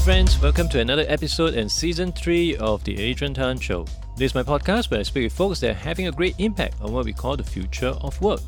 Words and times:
friends, 0.00 0.40
welcome 0.40 0.66
to 0.66 0.80
another 0.80 1.04
episode 1.08 1.52
and 1.52 1.70
season 1.70 2.10
3 2.10 2.56
of 2.56 2.82
The 2.84 2.98
Adrian 2.98 3.34
Tan 3.34 3.58
Show. 3.58 3.84
This 4.16 4.30
is 4.30 4.34
my 4.34 4.42
podcast 4.42 4.90
where 4.90 5.00
I 5.00 5.02
speak 5.02 5.24
with 5.24 5.34
folks 5.34 5.60
that 5.60 5.70
are 5.72 5.74
having 5.74 6.06
a 6.06 6.12
great 6.12 6.36
impact 6.38 6.80
on 6.80 6.90
what 6.90 7.04
we 7.04 7.12
call 7.12 7.36
the 7.36 7.44
future 7.44 7.94
of 8.00 8.18
work. 8.22 8.40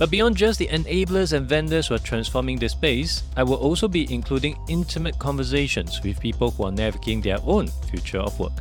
But 0.00 0.10
beyond 0.10 0.36
just 0.36 0.58
the 0.58 0.66
enablers 0.66 1.32
and 1.32 1.48
vendors 1.48 1.86
who 1.86 1.94
are 1.94 2.00
transforming 2.00 2.58
this 2.58 2.72
space, 2.72 3.22
I 3.36 3.44
will 3.44 3.54
also 3.54 3.86
be 3.86 4.12
including 4.12 4.58
intimate 4.68 5.16
conversations 5.20 6.00
with 6.02 6.18
people 6.18 6.50
who 6.50 6.64
are 6.64 6.72
navigating 6.72 7.20
their 7.20 7.38
own 7.44 7.68
future 7.88 8.18
of 8.18 8.40
work. 8.40 8.52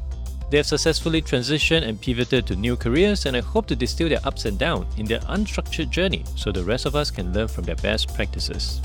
They 0.52 0.58
have 0.58 0.68
successfully 0.68 1.24
transitioned 1.24 1.82
and 1.82 2.00
pivoted 2.00 2.46
to 2.48 2.56
new 2.56 2.76
careers, 2.76 3.26
and 3.26 3.36
I 3.36 3.42
hope 3.42 3.66
to 3.68 3.76
distill 3.76 4.10
their 4.10 4.24
ups 4.24 4.46
and 4.46 4.60
downs 4.60 4.86
in 5.00 5.08
their 5.08 5.20
unstructured 5.22 5.90
journey 5.90 6.24
so 6.36 6.52
the 6.52 6.64
rest 6.64 6.86
of 6.86 6.96
us 6.96 7.10
can 7.10 7.34
learn 7.34 7.48
from 7.48 7.64
their 7.64 7.76
best 7.78 8.14
practices. 8.14 8.82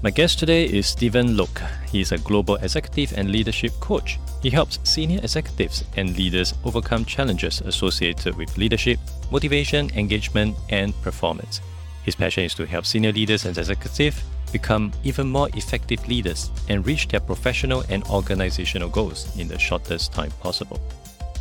My 0.00 0.10
guest 0.10 0.38
today 0.38 0.64
is 0.64 0.86
Steven 0.86 1.36
Lock. 1.36 1.60
He 1.90 2.00
is 2.00 2.12
a 2.12 2.18
global 2.18 2.54
executive 2.54 3.18
and 3.18 3.32
leadership 3.32 3.72
coach. 3.80 4.20
He 4.40 4.48
helps 4.48 4.78
senior 4.84 5.18
executives 5.18 5.82
and 5.96 6.16
leaders 6.16 6.54
overcome 6.64 7.04
challenges 7.04 7.60
associated 7.62 8.36
with 8.36 8.56
leadership, 8.56 9.00
motivation, 9.32 9.90
engagement, 9.96 10.56
and 10.70 10.94
performance. 11.02 11.60
His 12.04 12.14
passion 12.14 12.44
is 12.44 12.54
to 12.54 12.64
help 12.64 12.86
senior 12.86 13.10
leaders 13.10 13.44
and 13.44 13.58
executives 13.58 14.22
become 14.52 14.92
even 15.02 15.26
more 15.26 15.48
effective 15.54 16.06
leaders 16.06 16.52
and 16.68 16.86
reach 16.86 17.08
their 17.08 17.18
professional 17.18 17.82
and 17.88 18.04
organizational 18.04 18.90
goals 18.90 19.36
in 19.36 19.48
the 19.48 19.58
shortest 19.58 20.12
time 20.12 20.30
possible. 20.40 20.78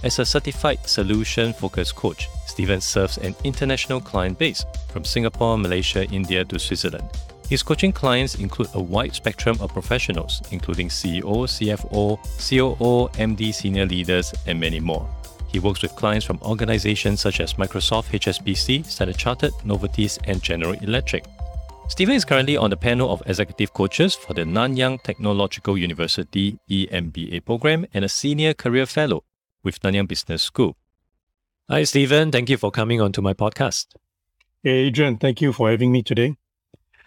As 0.03 0.17
a 0.17 0.25
certified 0.25 0.83
solution 0.83 1.53
focused 1.53 1.95
coach, 1.95 2.27
Steven 2.47 2.81
serves 2.81 3.19
an 3.19 3.35
international 3.43 4.01
client 4.01 4.39
base 4.39 4.65
from 4.91 5.05
Singapore, 5.05 5.59
Malaysia, 5.59 6.05
India 6.05 6.43
to 6.45 6.57
Switzerland. 6.57 7.07
His 7.49 7.63
coaching 7.63 7.93
clients 7.93 8.35
include 8.35 8.69
a 8.73 8.81
wide 8.81 9.15
spectrum 9.15 9.57
of 9.61 9.71
professionals, 9.71 10.41
including 10.51 10.89
CEO, 10.89 11.47
CFO, 11.47 12.19
COO, 12.37 13.07
MD, 13.17 13.53
senior 13.53 13.85
leaders, 13.85 14.33
and 14.47 14.59
many 14.59 14.81
more. 14.81 15.07
He 15.47 15.59
works 15.59 15.81
with 15.81 15.95
clients 15.95 16.25
from 16.25 16.39
organizations 16.41 17.21
such 17.21 17.39
as 17.39 17.53
Microsoft, 17.53 18.11
HSBC, 18.11 18.85
Standard 18.85 19.17
Chartered, 19.17 19.53
Novartis, 19.63 20.19
and 20.25 20.43
General 20.43 20.73
Electric. 20.73 21.23
Steven 21.87 22.15
is 22.15 22.25
currently 22.25 22.57
on 22.57 22.69
the 22.69 22.75
panel 22.75 23.09
of 23.09 23.23
executive 23.25 23.73
coaches 23.73 24.13
for 24.13 24.33
the 24.33 24.43
Nanyang 24.43 25.01
Technological 25.03 25.77
University 25.77 26.59
EMBA 26.69 27.45
program 27.45 27.85
and 27.93 28.03
a 28.03 28.09
senior 28.09 28.53
career 28.53 28.85
fellow 28.85 29.23
with 29.63 29.79
Nanyang 29.79 30.09
Business 30.09 30.43
School. 30.43 30.75
Hi, 31.69 31.85
Steven. 31.85 32.29
Thank 32.29 32.49
you 32.49 32.57
for 32.57 32.71
coming 32.71 32.99
on 32.99 33.13
to 33.13 33.21
my 33.21 33.33
podcast. 33.33 33.87
Hey, 34.63 34.87
Adrian. 34.87 35.15
Thank 35.15 35.39
you 35.39 35.53
for 35.53 35.71
having 35.71 35.93
me 35.93 36.03
today. 36.03 36.35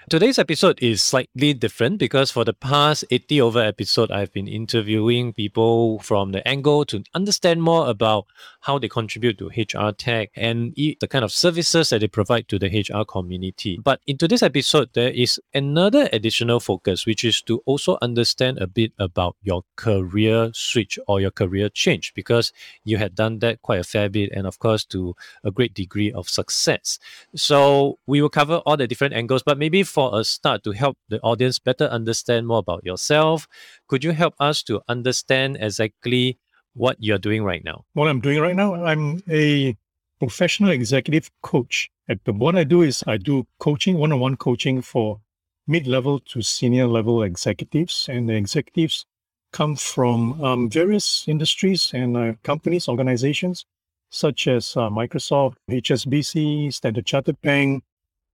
Today's 0.08 0.38
episode 0.38 0.82
is 0.82 1.02
slightly 1.02 1.52
different 1.52 1.98
because 1.98 2.30
for 2.30 2.42
the 2.44 2.54
past 2.54 3.04
80 3.10 3.42
over 3.42 3.60
episode, 3.60 4.10
I've 4.10 4.32
been 4.32 4.48
interviewing 4.48 5.34
people 5.34 5.98
from 5.98 6.32
the 6.32 6.46
angle 6.48 6.86
to 6.86 7.04
understand 7.14 7.62
more 7.62 7.88
about 7.88 8.26
how 8.60 8.78
they 8.78 8.88
contribute 8.88 9.38
to 9.38 9.48
HR 9.48 9.92
tech 9.92 10.30
and 10.34 10.72
the 10.74 10.96
kind 11.08 11.22
of 11.22 11.30
services 11.30 11.90
that 11.90 12.00
they 12.00 12.08
provide 12.08 12.48
to 12.48 12.58
the 12.58 12.66
HR 12.66 13.04
community. 13.04 13.78
But 13.82 14.00
in 14.06 14.16
today's 14.16 14.42
episode, 14.42 14.88
there 14.94 15.10
is 15.10 15.38
another 15.52 16.08
additional 16.12 16.60
focus, 16.60 17.04
which 17.04 17.22
is 17.22 17.42
to 17.42 17.62
also 17.66 17.98
understand 18.00 18.58
a 18.58 18.66
bit 18.66 18.92
about 18.98 19.36
your 19.42 19.64
career 19.76 20.50
switch 20.54 20.98
or 21.06 21.20
your 21.20 21.30
career 21.30 21.68
change 21.68 22.14
because 22.14 22.52
you 22.84 22.96
had 22.96 23.14
done 23.14 23.38
that 23.40 23.60
quite 23.62 23.80
a 23.80 23.84
fair 23.84 24.08
bit 24.08 24.30
and, 24.32 24.46
of 24.46 24.58
course, 24.58 24.84
to 24.86 25.14
a 25.44 25.50
great 25.50 25.74
degree 25.74 26.10
of 26.10 26.28
success. 26.28 26.98
So 27.36 27.98
we 28.06 28.22
will 28.22 28.30
cover 28.30 28.56
all 28.66 28.78
the 28.78 28.88
different 28.88 29.14
angles, 29.14 29.42
but 29.42 29.58
maybe 29.58 29.84
for 29.90 30.18
a 30.18 30.24
start 30.24 30.62
to 30.64 30.72
help 30.72 30.96
the 31.08 31.20
audience 31.20 31.58
better 31.58 31.84
understand 31.84 32.46
more 32.46 32.58
about 32.58 32.84
yourself, 32.84 33.46
could 33.88 34.04
you 34.04 34.12
help 34.12 34.34
us 34.38 34.62
to 34.64 34.80
understand 34.88 35.58
exactly 35.60 36.38
what 36.74 36.96
you're 37.00 37.18
doing 37.18 37.44
right 37.44 37.64
now? 37.64 37.84
What 37.94 38.08
I'm 38.08 38.20
doing 38.20 38.40
right 38.40 38.56
now, 38.56 38.74
I'm 38.74 39.22
a 39.28 39.76
professional 40.18 40.70
executive 40.70 41.30
coach. 41.42 41.90
What 42.24 42.56
I 42.56 42.64
do 42.64 42.82
is 42.82 43.04
I 43.06 43.16
do 43.16 43.46
coaching, 43.58 43.98
one 43.98 44.12
on 44.12 44.20
one 44.20 44.36
coaching 44.36 44.82
for 44.82 45.20
mid 45.66 45.86
level 45.86 46.18
to 46.18 46.42
senior 46.42 46.86
level 46.86 47.22
executives. 47.22 48.08
And 48.10 48.28
the 48.28 48.34
executives 48.34 49.06
come 49.52 49.76
from 49.76 50.42
um, 50.42 50.70
various 50.70 51.26
industries 51.28 51.90
and 51.92 52.16
uh, 52.16 52.32
companies, 52.42 52.88
organizations, 52.88 53.64
such 54.10 54.46
as 54.48 54.76
uh, 54.76 54.88
Microsoft, 54.90 55.54
HSBC, 55.70 56.72
Standard 56.72 57.06
Chartered 57.06 57.40
Bank, 57.40 57.84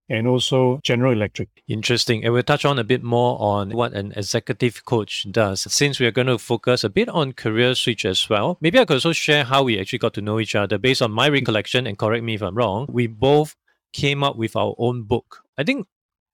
and 0.09 0.27
also 0.27 0.81
General 0.83 1.12
Electric. 1.12 1.49
Interesting. 1.69 2.25
And 2.25 2.33
we'll 2.33 2.43
touch 2.43 2.65
on 2.65 2.78
a 2.78 2.84
bit 2.84 3.03
more 3.03 3.41
on 3.41 3.71
what 3.71 3.93
an 3.93 4.12
executive 4.17 4.84
coach 4.84 5.27
does. 5.31 5.61
Since 5.72 5.99
we 5.99 6.06
are 6.06 6.12
going 6.12 6.28
to 6.28 6.39
focus 6.39 6.84
a 6.84 6.91
bit 6.91 7.09
on 7.09 7.33
career 7.33 7.75
switch 7.75 8.05
as 8.05 8.28
well, 8.28 8.59
maybe 8.61 8.78
I 8.78 8.84
could 8.84 8.95
also 8.95 9.12
share 9.12 9.45
how 9.45 9.62
we 9.65 9.81
actually 9.81 9.99
got 9.99 10.15
to 10.15 10.21
know 10.21 10.41
each 10.41 10.55
other 10.55 10.78
based 10.78 11.03
on 11.03 11.11
my 11.12 11.28
recollection, 11.28 11.87
and 11.87 11.99
correct 11.99 12.25
me 12.25 12.34
if 12.34 12.43
I'm 12.43 12.55
wrong. 12.55 12.87
We 12.89 13.06
both 13.06 13.56
came 13.93 14.22
up 14.22 14.37
with 14.37 14.56
our 14.56 14.75
own 14.78 15.03
book. 15.03 15.43
I 15.59 15.65
think 15.65 15.87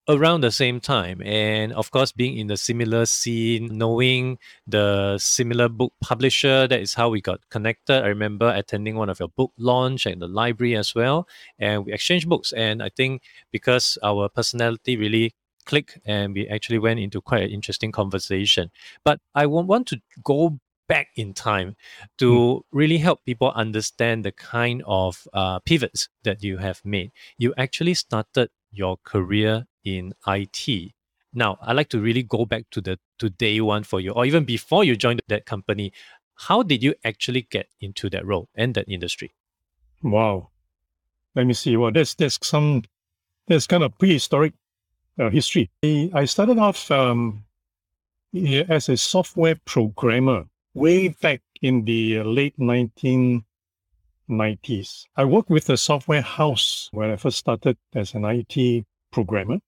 around 0.09 0.41
the 0.41 0.51
same 0.51 0.81
time. 0.81 1.23
And 1.23 1.73
of 1.73 1.91
course 1.91 2.13
being 2.13 2.37
in 2.37 2.49
the 2.49 2.57
similar 2.57 3.07
scene 3.07 3.79
knowing 3.79 4.39
the 4.67 5.19
similar 5.19 5.69
book 5.69 5.93
publisher 6.01 6.67
that 6.67 6.81
is 6.81 6.95
how 6.95 7.09
we 7.09 7.21
got 7.21 7.41
connected. 7.51 8.03
I 8.03 8.09
remember 8.09 8.53
attending 8.55 8.97
one 8.97 9.09
of 9.09 9.21
your 9.21 9.29
book 9.29 9.53
launch 9.57 10.07
at 10.07 10.19
the 10.19 10.29
library 10.29 10.77
as 10.77 10.95
well 10.95 11.29
and 11.59 11.85
we 11.85 11.93
exchanged 11.93 12.29
books. 12.29 12.53
And 12.53 12.83
i 12.83 12.89
think 12.89 13.23
because 13.51 13.99
our 14.03 14.29
personality 14.29 14.97
really 14.97 15.35
clicked 15.65 15.99
and 16.05 16.35
we 16.35 16.49
actually 16.49 16.79
went 16.79 16.99
into 16.99 17.21
quite 17.21 17.45
an 17.45 17.51
interesting 17.51 17.93
conversation. 17.93 18.71
But 19.05 19.21
i 19.35 19.47
want 19.47 19.87
to 19.89 20.01
go 20.25 20.59
back 20.89 21.09
in 21.17 21.33
time 21.33 21.77
to 22.19 22.29
mm. 22.31 22.61
really 22.73 22.99
help 22.99 23.25
people 23.25 23.51
understand 23.55 24.25
the 24.25 24.33
kind 24.33 24.83
of 24.87 25.27
uh, 25.33 25.59
pivots 25.61 26.09
that 26.25 26.43
you 26.43 26.59
have 26.59 26.81
made. 26.85 27.12
You 27.39 27.55
actually 27.57 27.95
started 27.95 28.51
your 28.72 28.97
career 29.05 29.66
in 29.84 30.15
IT. 30.27 30.93
Now, 31.34 31.59
I'd 31.62 31.77
like 31.77 31.88
to 31.91 32.00
really 32.00 32.22
go 32.22 32.44
back 32.44 32.65
to 32.72 32.81
the 32.81 32.99
to 33.19 33.31
day 33.31 33.60
one 33.60 33.84
for 33.84 34.00
you, 34.00 34.12
or 34.12 34.27
even 34.27 34.44
before 34.44 34.84
you 34.84 34.97
joined 34.97 35.22
that 35.28 35.47
company. 35.47 35.93
How 36.34 36.62
did 36.62 36.82
you 36.82 36.94
actually 37.05 37.43
get 37.50 37.69
into 37.81 38.11
that 38.11 38.27
role 38.27 38.49
and 38.55 38.75
that 38.75 38.88
industry? 38.88 39.32
Wow. 40.03 40.49
Let 41.34 41.47
me 41.47 41.55
see. 41.55 41.77
Well, 41.77 41.93
there's 41.93 42.15
there's 42.15 42.38
some 42.43 42.82
there's 43.47 43.66
kind 43.66 43.82
of 43.82 43.97
prehistoric 43.99 44.55
uh, 45.19 45.31
history. 45.31 45.71
I 45.82 46.25
started 46.25 46.59
off 46.59 46.91
um, 46.91 47.44
as 48.69 48.88
a 48.88 48.97
software 48.97 49.56
programmer 49.65 50.47
way 50.75 51.09
back 51.09 51.43
in 51.61 51.84
the 51.84 52.22
late 52.22 52.59
1990s. 54.31 55.05
I 55.16 55.25
worked 55.25 55.50
with 55.50 55.69
a 55.71 55.77
software 55.77 56.22
house 56.22 56.88
when 56.93 57.10
I 57.10 57.16
first 57.16 57.38
started 57.38 57.77
as 57.94 58.15
an 58.15 58.25
IT 58.25 58.84
programmer. 59.10 59.59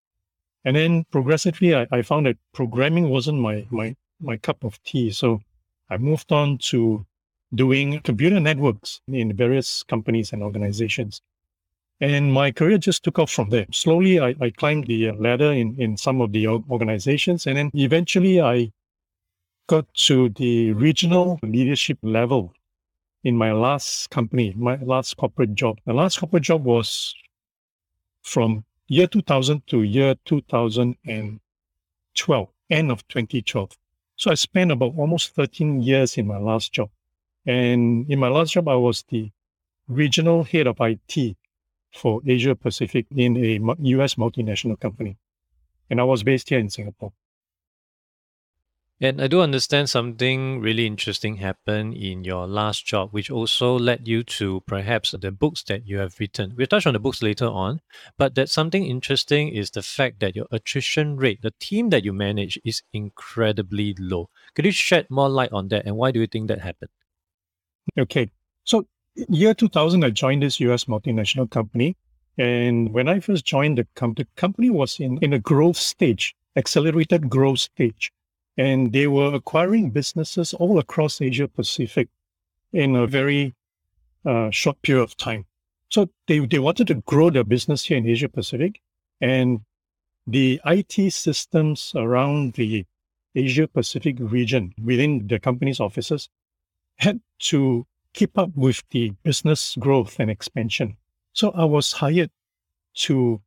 And 0.64 0.76
then 0.76 1.04
progressively, 1.10 1.74
I, 1.74 1.86
I 1.90 2.02
found 2.02 2.26
that 2.26 2.38
programming 2.52 3.08
wasn't 3.10 3.38
my, 3.38 3.66
my, 3.70 3.94
my 4.20 4.36
cup 4.36 4.64
of 4.64 4.82
tea. 4.82 5.10
So 5.10 5.40
I 5.90 5.98
moved 5.98 6.32
on 6.32 6.58
to 6.70 7.04
doing 7.54 8.00
computer 8.00 8.40
networks 8.40 9.00
in 9.06 9.36
various 9.36 9.82
companies 9.82 10.32
and 10.32 10.42
organizations. 10.42 11.20
And 12.00 12.32
my 12.32 12.50
career 12.50 12.78
just 12.78 13.04
took 13.04 13.18
off 13.18 13.30
from 13.30 13.50
there. 13.50 13.66
Slowly, 13.70 14.18
I, 14.18 14.34
I 14.40 14.50
climbed 14.50 14.86
the 14.86 15.12
ladder 15.12 15.52
in, 15.52 15.76
in 15.78 15.96
some 15.96 16.20
of 16.20 16.32
the 16.32 16.48
organizations. 16.48 17.46
And 17.46 17.56
then 17.56 17.70
eventually, 17.74 18.40
I 18.40 18.72
got 19.68 19.86
to 19.94 20.28
the 20.30 20.72
regional 20.72 21.38
leadership 21.42 21.98
level 22.02 22.52
in 23.24 23.36
my 23.36 23.52
last 23.52 24.10
company, 24.10 24.54
my 24.56 24.76
last 24.76 25.16
corporate 25.16 25.54
job. 25.54 25.78
The 25.86 25.94
last 25.94 26.18
corporate 26.18 26.44
job 26.44 26.64
was 26.64 27.14
from 28.22 28.64
year 28.86 29.06
2000 29.06 29.66
to 29.68 29.82
year 29.82 30.14
2012, 30.26 32.48
end 32.70 32.90
of 32.90 33.08
2012. 33.08 33.70
So 34.16 34.30
I 34.30 34.34
spent 34.34 34.70
about 34.70 34.92
almost 34.96 35.34
13 35.34 35.82
years 35.82 36.16
in 36.18 36.26
my 36.26 36.38
last 36.38 36.72
job. 36.72 36.90
And 37.46 38.10
in 38.10 38.18
my 38.18 38.28
last 38.28 38.52
job, 38.52 38.68
I 38.68 38.76
was 38.76 39.04
the 39.08 39.30
regional 39.88 40.44
head 40.44 40.66
of 40.66 40.76
IT 40.80 41.36
for 41.92 42.20
Asia 42.26 42.54
Pacific 42.54 43.06
in 43.16 43.36
a 43.36 43.58
US 43.96 44.14
multinational 44.14 44.78
company. 44.78 45.16
And 45.90 46.00
I 46.00 46.04
was 46.04 46.22
based 46.22 46.48
here 46.50 46.58
in 46.58 46.70
Singapore. 46.70 47.12
And 49.00 49.20
I 49.20 49.26
do 49.26 49.40
understand 49.40 49.90
something 49.90 50.60
really 50.60 50.86
interesting 50.86 51.36
happened 51.36 51.94
in 51.94 52.22
your 52.22 52.46
last 52.46 52.86
job, 52.86 53.08
which 53.10 53.28
also 53.28 53.76
led 53.76 54.06
you 54.06 54.22
to 54.22 54.62
perhaps 54.68 55.10
the 55.10 55.32
books 55.32 55.64
that 55.64 55.84
you 55.84 55.98
have 55.98 56.20
written. 56.20 56.54
We'll 56.56 56.68
touch 56.68 56.86
on 56.86 56.92
the 56.92 57.00
books 57.00 57.20
later 57.20 57.46
on, 57.46 57.80
but 58.16 58.36
that 58.36 58.48
something 58.48 58.86
interesting 58.86 59.48
is 59.48 59.72
the 59.72 59.82
fact 59.82 60.20
that 60.20 60.36
your 60.36 60.46
attrition 60.52 61.16
rate, 61.16 61.42
the 61.42 61.52
team 61.58 61.90
that 61.90 62.04
you 62.04 62.12
manage, 62.12 62.56
is 62.64 62.82
incredibly 62.92 63.96
low. 63.98 64.30
Could 64.54 64.64
you 64.64 64.70
shed 64.70 65.08
more 65.10 65.28
light 65.28 65.52
on 65.52 65.68
that, 65.68 65.86
and 65.86 65.96
why 65.96 66.12
do 66.12 66.20
you 66.20 66.28
think 66.28 66.46
that 66.46 66.60
happened? 66.60 66.90
Okay, 67.98 68.30
so 68.62 68.86
year 69.28 69.54
2000, 69.54 70.04
I 70.04 70.10
joined 70.10 70.44
this 70.44 70.60
US 70.60 70.84
multinational 70.84 71.50
company, 71.50 71.96
and 72.38 72.92
when 72.92 73.08
I 73.08 73.18
first 73.18 73.44
joined 73.44 73.76
the 73.76 73.88
company, 73.96 74.24
the 74.24 74.40
company 74.40 74.70
was 74.70 75.00
in 75.00 75.18
in 75.18 75.32
a 75.32 75.40
growth 75.40 75.78
stage, 75.78 76.36
accelerated 76.54 77.28
growth 77.28 77.58
stage 77.58 78.12
And 78.56 78.92
they 78.92 79.06
were 79.06 79.34
acquiring 79.34 79.90
businesses 79.90 80.54
all 80.54 80.78
across 80.78 81.20
Asia 81.20 81.48
Pacific 81.48 82.08
in 82.72 82.94
a 82.94 83.06
very 83.06 83.54
uh, 84.24 84.50
short 84.50 84.80
period 84.82 85.02
of 85.02 85.16
time. 85.16 85.46
So 85.90 86.08
they, 86.26 86.38
they 86.40 86.58
wanted 86.58 86.86
to 86.88 86.94
grow 86.94 87.30
their 87.30 87.44
business 87.44 87.84
here 87.84 87.98
in 87.98 88.06
Asia 88.06 88.28
Pacific. 88.28 88.80
And 89.20 89.60
the 90.26 90.60
IT 90.64 91.12
systems 91.12 91.92
around 91.94 92.54
the 92.54 92.86
Asia 93.34 93.66
Pacific 93.66 94.16
region 94.18 94.74
within 94.82 95.26
the 95.26 95.38
company's 95.38 95.80
offices 95.80 96.28
had 96.96 97.20
to 97.40 97.86
keep 98.12 98.38
up 98.38 98.50
with 98.54 98.82
the 98.90 99.10
business 99.22 99.76
growth 99.78 100.20
and 100.20 100.30
expansion. 100.30 100.96
So 101.32 101.50
I 101.50 101.64
was 101.64 101.92
hired 101.92 102.30
to 102.94 103.40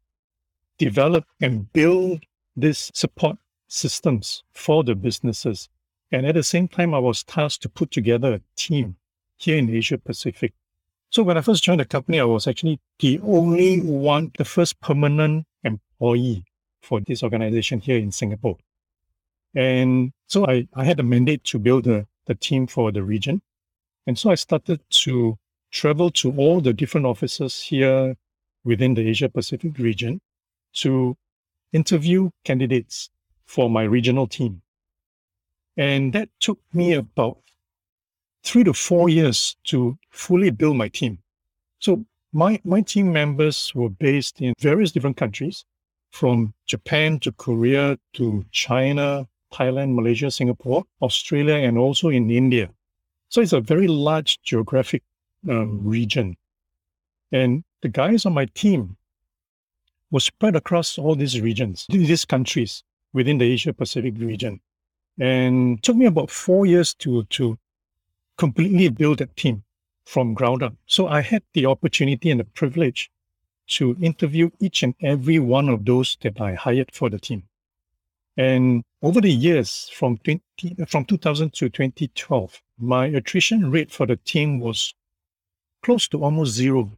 develop 0.78 1.26
and 1.42 1.72
build 1.72 2.24
this 2.56 2.92
support 2.94 3.38
systems 3.68 4.44
for 4.52 4.84
the 4.84 4.96
businesses. 4.96 5.70
And 6.12 6.26
at 6.26 6.36
the 6.36 6.44
same 6.44 6.68
time, 6.68 6.94
I 6.94 7.00
was 7.00 7.24
tasked 7.24 7.64
to 7.64 7.70
put 7.70 7.92
together 7.92 8.34
a 8.34 8.42
team 8.56 8.96
here 9.38 9.58
in 9.58 9.70
Asia 9.70 9.98
Pacific. 9.98 10.54
So 11.10 11.24
when 11.24 11.38
I 11.38 11.42
first 11.42 11.64
joined 11.64 11.80
the 11.80 11.86
company, 11.86 12.20
I 12.20 12.26
was 12.26 12.48
actually 12.48 12.80
the 13.00 13.20
only 13.24 13.82
one, 13.82 14.32
the 14.38 14.46
first 14.46 14.80
permanent 14.82 15.46
employee 15.64 16.44
for 16.82 17.00
this 17.00 17.24
organization 17.24 17.80
here 17.80 17.98
in 17.98 18.12
Singapore. 18.12 18.58
And 19.56 20.12
so 20.28 20.48
I, 20.48 20.68
I 20.76 20.84
had 20.84 21.00
a 21.00 21.04
mandate 21.04 21.44
to 21.46 21.60
build 21.60 21.86
the, 21.86 22.06
the 22.26 22.36
team 22.36 22.68
for 22.68 22.92
the 22.92 23.04
region. 23.04 23.42
And 24.06 24.18
so 24.18 24.30
I 24.30 24.36
started 24.36 24.82
to 24.90 25.38
travel 25.72 26.12
to 26.12 26.32
all 26.38 26.62
the 26.62 26.74
different 26.74 27.06
offices 27.06 27.62
here 27.62 28.16
within 28.64 28.94
the 28.94 29.08
Asia 29.08 29.30
Pacific 29.30 29.78
region 29.78 30.22
to 30.74 31.18
interview 31.74 32.30
candidates 32.44 33.10
for 33.48 33.70
my 33.70 33.84
regional 33.84 34.28
team. 34.28 34.62
And 35.76 36.14
that 36.14 36.30
took 36.40 36.60
me 36.74 36.94
about 36.94 37.40
three 38.44 38.64
to 38.64 38.74
four 38.74 39.10
years 39.10 39.58
to 39.66 39.98
fully 40.10 40.52
build 40.52 40.78
my 40.78 40.90
team. 40.90 41.20
So 41.80 42.06
my, 42.34 42.60
my 42.64 42.82
team 42.82 43.12
members 43.12 43.74
were 43.74 43.90
based 43.90 44.42
in 44.42 44.54
various 44.60 44.92
different 44.92 45.18
countries, 45.18 45.66
from 46.12 46.54
Japan 46.66 47.20
to 47.20 47.32
Korea 47.32 47.98
to 48.14 48.46
China, 48.52 49.28
Thailand, 49.54 49.94
Malaysia, 49.94 50.32
Singapore, 50.32 50.84
Australia, 51.02 51.56
and 51.56 51.78
also 51.78 52.10
in 52.10 52.32
India. 52.32 52.70
So 53.30 53.42
it's 53.42 53.54
a 53.54 53.62
very 53.62 53.88
large 53.88 54.42
geographic 54.42 55.04
um, 55.50 55.82
region. 55.84 56.36
And 57.32 57.64
the 57.82 57.90
guys 57.90 58.26
on 58.26 58.34
my 58.34 58.46
team 58.46 58.98
were 60.12 60.22
spread 60.22 60.56
across 60.56 60.98
all 60.98 61.16
these 61.16 61.42
regions, 61.42 61.86
these 61.90 62.26
countries 62.26 62.84
within 63.14 63.38
the 63.38 63.46
Asia 63.46 63.74
Pacific 63.74 64.14
region. 64.18 64.60
And 65.20 65.82
took 65.82 65.96
me 65.96 66.06
about 66.06 66.30
four 66.30 66.66
years 66.66 66.94
to, 66.96 67.24
to 67.24 67.58
completely 68.38 68.90
build 68.90 69.20
that 69.20 69.36
team 69.36 69.64
from 70.06 70.34
ground 70.34 70.64
up. 70.64 70.76
So 70.86 71.08
I 71.08 71.22
had 71.22 71.44
the 71.54 71.66
opportunity 71.66 72.32
and 72.32 72.40
the 72.40 72.46
privilege 72.46 73.12
to 73.68 73.98
interview 74.02 74.50
each 74.60 74.84
and 74.84 74.96
every 75.02 75.40
one 75.40 75.68
of 75.70 75.84
those 75.86 76.18
that 76.22 76.40
I 76.40 76.54
hired 76.54 76.92
for 76.94 77.10
the 77.10 77.20
team. 77.20 77.44
And 78.38 78.84
over 79.02 79.20
the 79.20 79.32
years, 79.32 79.90
from 79.90 80.18
20, 80.20 80.42
from 80.88 81.06
2000 81.06 81.54
to 81.54 81.70
2012, 81.70 82.62
my 82.78 83.08
attrition 83.08 83.72
rate 83.72 83.92
for 83.92 84.06
the 84.06 84.16
team 84.18 84.60
was 84.60 84.94
close 85.82 86.08
to 86.10 86.24
almost 86.24 86.54
zero 86.54 86.92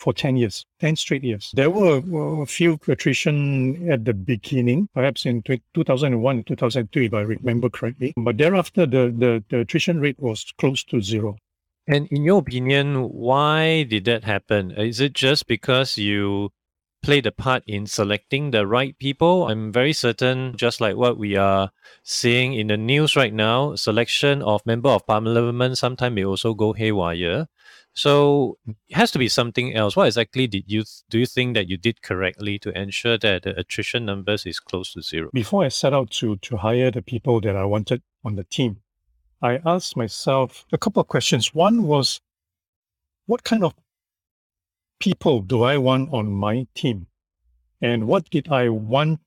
for 0.00 0.14
10 0.14 0.36
years, 0.36 0.64
10 0.80 0.96
straight 0.96 1.22
years. 1.22 1.52
There 1.54 1.70
were 1.70 2.42
a 2.42 2.46
few 2.46 2.80
attrition 2.88 3.90
at 3.90 4.04
the 4.04 4.14
beginning, 4.14 4.88
perhaps 4.94 5.26
in 5.26 5.42
2001, 5.42 6.44
2002, 6.44 7.00
if 7.02 7.14
I 7.14 7.20
remember 7.20 7.68
correctly. 7.68 8.14
But 8.16 8.38
thereafter, 8.38 8.86
the, 8.86 9.14
the, 9.16 9.44
the 9.50 9.60
attrition 9.60 10.00
rate 10.00 10.18
was 10.18 10.52
close 10.58 10.82
to 10.84 11.00
zero. 11.00 11.36
And 11.86 12.08
in 12.10 12.24
your 12.24 12.38
opinion, 12.38 13.10
why 13.10 13.82
did 13.82 14.06
that 14.06 14.24
happen? 14.24 14.70
Is 14.72 15.00
it 15.00 15.12
just 15.12 15.46
because 15.46 15.98
you 15.98 16.50
played 17.02 17.26
a 17.26 17.32
part 17.32 17.62
in 17.66 17.86
selecting 17.86 18.50
the 18.50 18.66
right 18.66 18.96
people? 18.98 19.48
I'm 19.48 19.72
very 19.72 19.92
certain, 19.92 20.56
just 20.56 20.80
like 20.80 20.96
what 20.96 21.18
we 21.18 21.36
are 21.36 21.72
seeing 22.02 22.54
in 22.54 22.68
the 22.68 22.76
news 22.76 23.16
right 23.16 23.32
now, 23.32 23.74
selection 23.74 24.42
of 24.42 24.64
member 24.64 24.88
of 24.88 25.06
parliament 25.06 25.78
sometimes 25.78 26.14
may 26.14 26.24
also 26.24 26.54
go 26.54 26.72
haywire. 26.72 27.48
So 28.00 28.56
it 28.66 28.96
has 28.96 29.10
to 29.10 29.18
be 29.18 29.28
something 29.28 29.74
else. 29.74 29.94
What 29.94 30.06
exactly 30.06 30.46
did 30.46 30.64
you 30.66 30.84
do 31.10 31.18
you 31.18 31.26
think 31.26 31.52
that 31.52 31.68
you 31.68 31.76
did 31.76 32.00
correctly 32.00 32.58
to 32.60 32.70
ensure 32.70 33.18
that 33.18 33.42
the 33.42 33.52
attrition 33.60 34.06
numbers 34.06 34.46
is 34.46 34.58
close 34.58 34.94
to 34.94 35.02
zero? 35.02 35.28
Before 35.34 35.64
I 35.64 35.68
set 35.68 35.92
out 35.92 36.10
to 36.12 36.36
to 36.36 36.56
hire 36.56 36.90
the 36.90 37.02
people 37.02 37.42
that 37.42 37.54
I 37.54 37.66
wanted 37.66 38.00
on 38.24 38.36
the 38.36 38.44
team, 38.44 38.78
I 39.42 39.60
asked 39.66 39.98
myself 39.98 40.64
a 40.72 40.78
couple 40.78 41.02
of 41.02 41.08
questions. 41.08 41.52
One 41.52 41.82
was, 41.82 42.22
what 43.26 43.44
kind 43.44 43.62
of 43.62 43.74
people 44.98 45.42
do 45.42 45.62
I 45.64 45.76
want 45.76 46.10
on 46.10 46.32
my 46.32 46.66
team? 46.74 47.06
And 47.82 48.06
what 48.06 48.30
did 48.30 48.48
I 48.48 48.70
want 48.70 49.20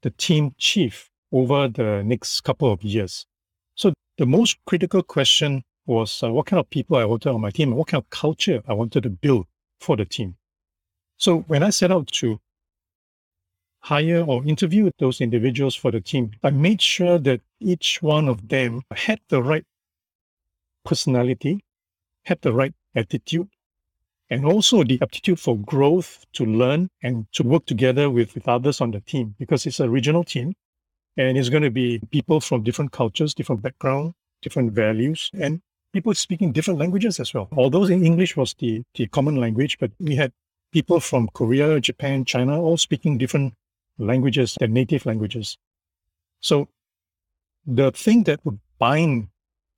the 0.00 0.12
team 0.12 0.54
chief 0.56 1.10
over 1.30 1.68
the 1.68 2.02
next 2.02 2.40
couple 2.40 2.72
of 2.72 2.82
years? 2.82 3.26
So 3.74 3.92
the 4.16 4.24
most 4.24 4.56
critical 4.64 5.02
question 5.02 5.62
was 5.86 6.22
uh, 6.22 6.32
what 6.32 6.46
kind 6.46 6.60
of 6.60 6.68
people 6.70 6.96
I 6.96 7.04
wanted 7.04 7.30
on 7.30 7.40
my 7.40 7.50
team 7.50 7.68
and 7.68 7.78
what 7.78 7.88
kind 7.88 8.02
of 8.02 8.10
culture 8.10 8.62
I 8.66 8.72
wanted 8.72 9.04
to 9.04 9.10
build 9.10 9.46
for 9.80 9.96
the 9.96 10.04
team. 10.04 10.36
So 11.16 11.40
when 11.40 11.62
I 11.62 11.70
set 11.70 11.90
out 11.92 12.08
to 12.08 12.40
hire 13.80 14.24
or 14.26 14.44
interview 14.44 14.90
those 14.98 15.20
individuals 15.20 15.74
for 15.74 15.90
the 15.90 16.00
team, 16.00 16.32
I 16.42 16.50
made 16.50 16.82
sure 16.82 17.18
that 17.18 17.40
each 17.60 18.02
one 18.02 18.28
of 18.28 18.48
them 18.48 18.82
had 18.94 19.20
the 19.28 19.42
right 19.42 19.64
personality, 20.84 21.64
had 22.24 22.40
the 22.42 22.52
right 22.52 22.74
attitude, 22.94 23.48
and 24.28 24.44
also 24.44 24.82
the 24.82 24.98
aptitude 25.00 25.38
for 25.38 25.56
growth 25.56 26.24
to 26.32 26.44
learn 26.44 26.88
and 27.02 27.26
to 27.32 27.42
work 27.44 27.64
together 27.66 28.10
with, 28.10 28.34
with 28.34 28.48
others 28.48 28.80
on 28.80 28.90
the 28.90 29.00
team 29.00 29.34
because 29.38 29.66
it's 29.66 29.80
a 29.80 29.88
regional 29.88 30.24
team 30.24 30.54
and 31.16 31.38
it's 31.38 31.48
going 31.48 31.62
to 31.62 31.70
be 31.70 32.00
people 32.10 32.40
from 32.40 32.62
different 32.62 32.92
cultures, 32.92 33.34
different 33.34 33.62
background, 33.62 34.14
different 34.42 34.72
values, 34.72 35.30
and 35.34 35.62
people 35.96 36.12
speaking 36.12 36.52
different 36.52 36.78
languages 36.78 37.18
as 37.18 37.32
well. 37.32 37.48
Although 37.56 37.86
English 37.88 38.36
was 38.36 38.54
the, 38.58 38.82
the 38.96 39.06
common 39.06 39.36
language, 39.36 39.78
but 39.78 39.92
we 39.98 40.14
had 40.14 40.30
people 40.70 41.00
from 41.00 41.26
Korea, 41.32 41.80
Japan, 41.80 42.26
China, 42.26 42.60
all 42.60 42.76
speaking 42.76 43.16
different 43.16 43.54
languages, 43.96 44.58
their 44.58 44.68
native 44.68 45.06
languages. 45.06 45.56
So 46.42 46.68
the 47.66 47.92
thing 47.92 48.24
that 48.24 48.44
would 48.44 48.58
bind 48.78 49.28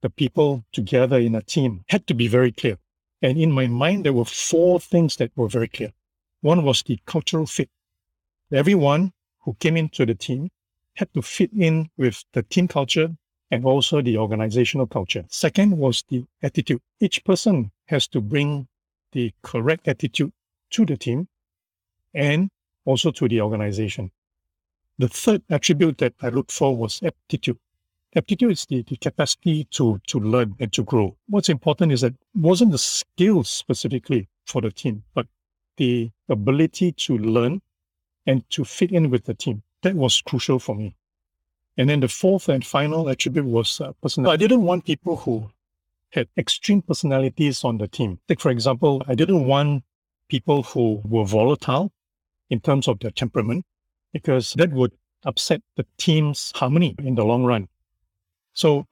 the 0.03 0.11
people 0.11 0.65
together 0.73 1.21
in 1.21 1.37
a 1.37 1.43
team 1.43 1.85
had 1.89 2.09
to 2.09 2.15
be 2.15 2.27
very 2.27 2.51
clear. 2.51 2.79
And 3.23 3.39
in 3.39 3.53
my 3.53 3.69
mind, 3.69 4.05
there 4.05 4.13
were 4.13 4.25
four 4.25 4.81
things 4.81 5.15
that 5.19 5.31
were 5.37 5.49
very 5.49 5.69
clear. 5.69 5.93
One 6.41 6.65
was 6.65 6.83
the 6.83 6.99
cultural 7.07 7.47
fit. 7.47 7.71
Everyone 8.53 9.13
who 9.43 9.55
came 9.61 9.77
into 9.77 10.05
the 10.05 10.17
team 10.17 10.51
had 10.95 11.15
to 11.15 11.23
fit 11.23 11.53
in 11.57 11.91
with 11.97 12.25
the 12.33 12.43
team 12.43 12.67
culture 12.67 13.17
and 13.51 13.65
also 13.65 14.03
the 14.03 14.19
organizational 14.19 14.87
culture. 14.87 15.25
Second 15.29 15.77
was 15.77 16.05
the 16.09 16.25
attitude. 16.43 16.81
Each 17.01 17.25
person 17.25 17.71
has 17.87 18.07
to 18.09 18.21
bring 18.21 18.69
the 19.13 19.33
correct 19.43 19.89
attitude 19.89 20.33
to 20.71 20.85
the 20.85 20.97
team 20.97 21.29
and 22.15 22.51
also 22.85 23.11
to 23.11 23.29
the 23.29 23.41
organization. 23.41 24.11
The 24.99 25.09
third 25.09 25.43
attribute 25.49 25.99
that 25.99 26.15
I 26.21 26.29
looked 26.29 26.53
for 26.53 26.77
was 26.77 27.03
aptitude. 27.03 27.59
Aptitude 28.17 28.53
is 28.53 28.67
the, 28.67 28.83
the 28.83 28.97
capacity 28.97 29.65
to, 29.71 30.01
to 30.09 30.19
learn 30.19 30.55
and 30.59 30.73
to 30.73 30.83
grow. 30.83 31.17
What's 31.29 31.49
important 31.49 31.93
is 31.93 32.01
that 32.01 32.15
wasn't 32.35 32.73
the 32.73 32.79
skills 32.79 33.49
specifically 33.49 34.29
for 34.47 34.61
the 34.61 34.71
team, 34.71 35.05
but 35.15 35.27
the 35.77 36.11
ability 36.29 36.93
to 36.93 37.17
learn 37.19 37.61
and 38.27 38.49
to 38.51 38.65
fit 38.65 38.93
in 38.93 39.11
with 39.11 39.25
the 39.25 39.35
team. 39.35 39.63
That 39.83 39.95
was 39.95 40.21
crucial 40.21 40.59
for 40.59 40.75
me. 40.75 40.97
And 41.79 41.89
then 41.89 42.01
the 42.01 42.09
fourth 42.09 42.49
and 42.49 42.67
final 42.67 43.09
attribute 43.09 43.47
was 43.47 43.81
uh, 43.81 43.93
personality. 44.03 44.35
I 44.35 44.37
didn't 44.37 44.65
want 44.65 44.85
people 44.85 45.17
who 45.17 45.49
had 46.11 46.27
extreme 46.37 46.83
personalities 46.83 47.63
on 47.63 47.79
the 47.79 47.87
team. 47.87 48.19
Like, 48.29 48.41
for 48.41 48.51
example, 48.51 49.01
I 49.07 49.15
didn't 49.15 49.47
want 49.47 49.85
people 50.29 50.65
who 50.65 51.01
were 51.05 51.25
volatile 51.25 51.93
in 52.51 52.59
terms 52.59 52.89
of 52.89 52.99
their 52.99 53.13
temperament, 53.13 53.65
because 54.13 54.55
that 54.55 54.73
would 54.73 54.93
upset 55.25 55.63
the 55.77 55.87
team's 55.99 56.53
harmony 56.57 56.97
in 56.99 57.15
the 57.15 57.25
long 57.25 57.45
run. 57.45 57.69
So, 58.55 58.87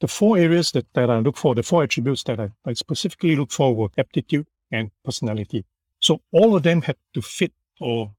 the 0.00 0.08
four 0.08 0.38
areas 0.38 0.72
that, 0.72 0.86
that 0.94 1.10
I 1.10 1.18
look 1.18 1.36
for, 1.36 1.54
the 1.54 1.62
four 1.62 1.82
attributes 1.82 2.22
that 2.24 2.40
I, 2.40 2.50
I 2.64 2.72
specifically 2.72 3.36
look 3.36 3.50
for 3.50 3.74
were 3.74 3.88
aptitude 3.98 4.46
and 4.70 4.90
personality. 5.04 5.66
So, 6.00 6.22
all 6.32 6.56
of 6.56 6.62
them 6.62 6.80
had 6.80 6.96
to 7.12 7.20
fit 7.20 7.52
or 7.78 8.12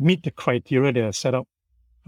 meet 0.00 0.24
the 0.24 0.32
criteria 0.32 0.92
that 0.92 1.04
I 1.04 1.10
set 1.10 1.34
up 1.34 1.46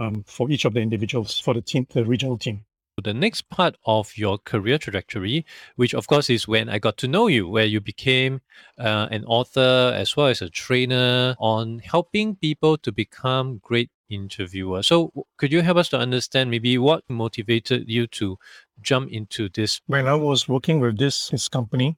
um, 0.00 0.24
for 0.26 0.50
each 0.50 0.64
of 0.64 0.74
the 0.74 0.80
individuals 0.80 1.38
for 1.38 1.54
the 1.54 1.62
team, 1.62 1.86
the 1.90 2.04
regional 2.04 2.38
team. 2.38 2.64
The 3.02 3.14
next 3.14 3.48
part 3.48 3.76
of 3.86 4.18
your 4.18 4.36
career 4.36 4.76
trajectory, 4.76 5.46
which 5.76 5.94
of 5.94 6.06
course 6.06 6.28
is 6.28 6.46
when 6.46 6.68
I 6.68 6.78
got 6.78 6.98
to 6.98 7.08
know 7.08 7.28
you, 7.28 7.48
where 7.48 7.64
you 7.64 7.80
became 7.80 8.42
uh, 8.78 9.08
an 9.10 9.24
author 9.24 9.92
as 9.94 10.16
well 10.16 10.26
as 10.26 10.42
a 10.42 10.50
trainer 10.50 11.34
on 11.38 11.78
helping 11.78 12.36
people 12.36 12.76
to 12.78 12.92
become 12.92 13.58
great 13.62 13.90
interviewers. 14.10 14.88
So, 14.88 15.12
could 15.38 15.50
you 15.50 15.62
help 15.62 15.78
us 15.78 15.88
to 15.90 15.98
understand 15.98 16.50
maybe 16.50 16.76
what 16.76 17.04
motivated 17.08 17.88
you 17.88 18.06
to 18.08 18.36
jump 18.82 19.10
into 19.10 19.48
this? 19.48 19.80
When 19.86 20.06
I 20.06 20.14
was 20.14 20.46
working 20.46 20.80
with 20.80 20.98
this, 20.98 21.30
this 21.30 21.48
company, 21.48 21.96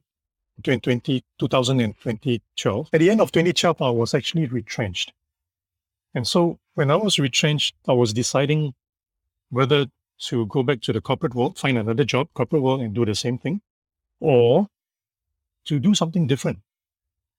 2020, 0.63 1.25
2012. 1.39 2.89
At 2.93 3.01
the 3.01 3.11
end 3.11 3.21
of 3.21 3.33
2012, 3.33 3.83
I 3.83 3.91
was 3.91 4.15
actually 4.15 4.47
retrenched. 4.47 5.13
And 6.15 6.29
so 6.29 6.59
when 6.75 6.91
I 6.91 6.97
was 6.97 7.19
retrenched, 7.19 7.75
I 7.89 7.93
was 7.93 8.13
deciding 8.13 8.75
whether 9.51 9.87
to 10.27 10.47
go 10.47 10.63
back 10.63 10.81
to 10.83 10.93
the 10.93 11.01
corporate 11.01 11.35
world, 11.35 11.59
find 11.59 11.77
another 11.77 12.05
job, 12.05 12.29
corporate 12.35 12.63
world, 12.63 12.81
and 12.81 12.95
do 12.95 13.05
the 13.05 13.15
same 13.15 13.39
thing, 13.39 13.61
or 14.21 14.69
to 15.67 15.79
do 15.79 15.95
something 15.95 16.27
different. 16.27 16.61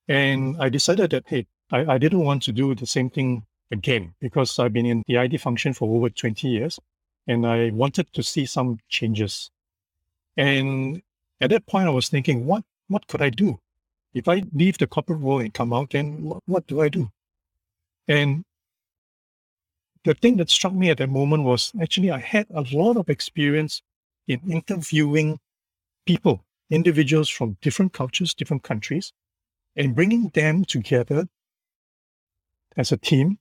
And 0.07 0.57
I 0.59 0.69
decided 0.69 1.11
that, 1.11 1.23
hey, 1.27 1.47
I, 1.71 1.93
I 1.93 1.97
didn't 1.97 2.19
want 2.19 2.43
to 2.43 2.51
do 2.51 2.75
the 2.75 2.85
same 2.85 3.09
thing 3.09 3.45
again 3.71 4.13
because 4.19 4.59
I've 4.59 4.73
been 4.73 4.85
in 4.85 5.03
the 5.07 5.15
IT 5.15 5.39
function 5.39 5.73
for 5.73 5.95
over 5.95 6.09
20 6.09 6.47
years 6.47 6.79
and 7.27 7.47
I 7.47 7.71
wanted 7.71 8.11
to 8.13 8.21
see 8.21 8.45
some 8.45 8.79
changes. 8.89 9.49
And 10.35 11.01
at 11.39 11.49
that 11.51 11.65
point, 11.65 11.87
I 11.87 11.91
was 11.91 12.09
thinking, 12.09 12.45
what 12.45 12.63
what 12.87 13.07
could 13.07 13.21
I 13.21 13.29
do? 13.29 13.59
If 14.13 14.27
I 14.27 14.43
leave 14.53 14.77
the 14.77 14.87
corporate 14.87 15.19
world 15.19 15.41
and 15.41 15.53
come 15.53 15.73
out, 15.73 15.91
then 15.91 16.21
what, 16.23 16.43
what 16.45 16.67
do 16.67 16.81
I 16.81 16.89
do? 16.89 17.09
And 18.07 18.43
the 20.05 20.13
thing 20.13 20.37
that 20.37 20.49
struck 20.49 20.73
me 20.73 20.89
at 20.89 20.97
that 20.97 21.09
moment 21.09 21.43
was 21.43 21.71
actually 21.81 22.11
I 22.11 22.19
had 22.19 22.47
a 22.53 22.65
lot 22.71 22.97
of 22.97 23.09
experience 23.09 23.81
in 24.27 24.39
interviewing 24.49 25.39
people, 26.05 26.43
individuals 26.69 27.29
from 27.29 27.57
different 27.61 27.93
cultures, 27.93 28.33
different 28.33 28.63
countries, 28.63 29.13
and 29.75 29.95
bringing 29.95 30.29
them 30.29 30.65
together 30.65 31.27
as 32.75 32.91
a 32.91 32.97
team 32.97 33.39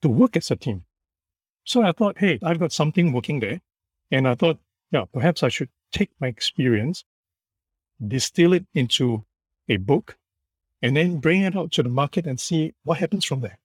to 0.00 0.08
work 0.08 0.36
as 0.36 0.50
a 0.50 0.56
team. 0.56 0.84
So 1.64 1.82
I 1.82 1.92
thought, 1.92 2.18
hey, 2.18 2.38
I've 2.42 2.58
got 2.58 2.72
something 2.72 3.12
working 3.12 3.40
there. 3.40 3.60
And 4.10 4.26
I 4.28 4.34
thought, 4.34 4.58
yeah, 4.90 5.04
perhaps 5.12 5.42
I 5.42 5.48
should 5.48 5.70
take 5.92 6.10
my 6.20 6.28
experience 6.28 7.04
distill 8.06 8.52
it 8.52 8.66
into 8.74 9.24
a 9.68 9.76
book, 9.76 10.16
and 10.80 10.96
then 10.96 11.18
bring 11.18 11.42
it 11.42 11.56
out 11.56 11.70
to 11.72 11.82
the 11.82 11.88
market 11.88 12.26
and 12.26 12.40
see 12.40 12.74
what 12.82 12.98
happens 12.98 13.24
from 13.24 13.40
there. 13.40 13.58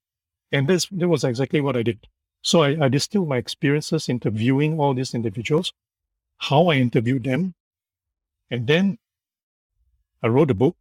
And 0.51 0.67
this, 0.67 0.85
that 0.91 1.07
was 1.07 1.23
exactly 1.23 1.61
what 1.61 1.75
I 1.75 1.83
did. 1.83 2.07
So 2.47 2.63
I, 2.63 2.85
I 2.85 2.87
distilled 2.87 3.27
my 3.27 3.35
experiences 3.35 4.07
interviewing 4.07 4.79
all 4.79 4.93
these 4.93 5.13
individuals, 5.13 5.73
how 6.37 6.67
I 6.67 6.75
interviewed 6.75 7.25
them, 7.25 7.55
and 8.49 8.65
then 8.65 8.99
I 10.23 10.27
wrote 10.27 10.49
a 10.51 10.53
book 10.53 10.77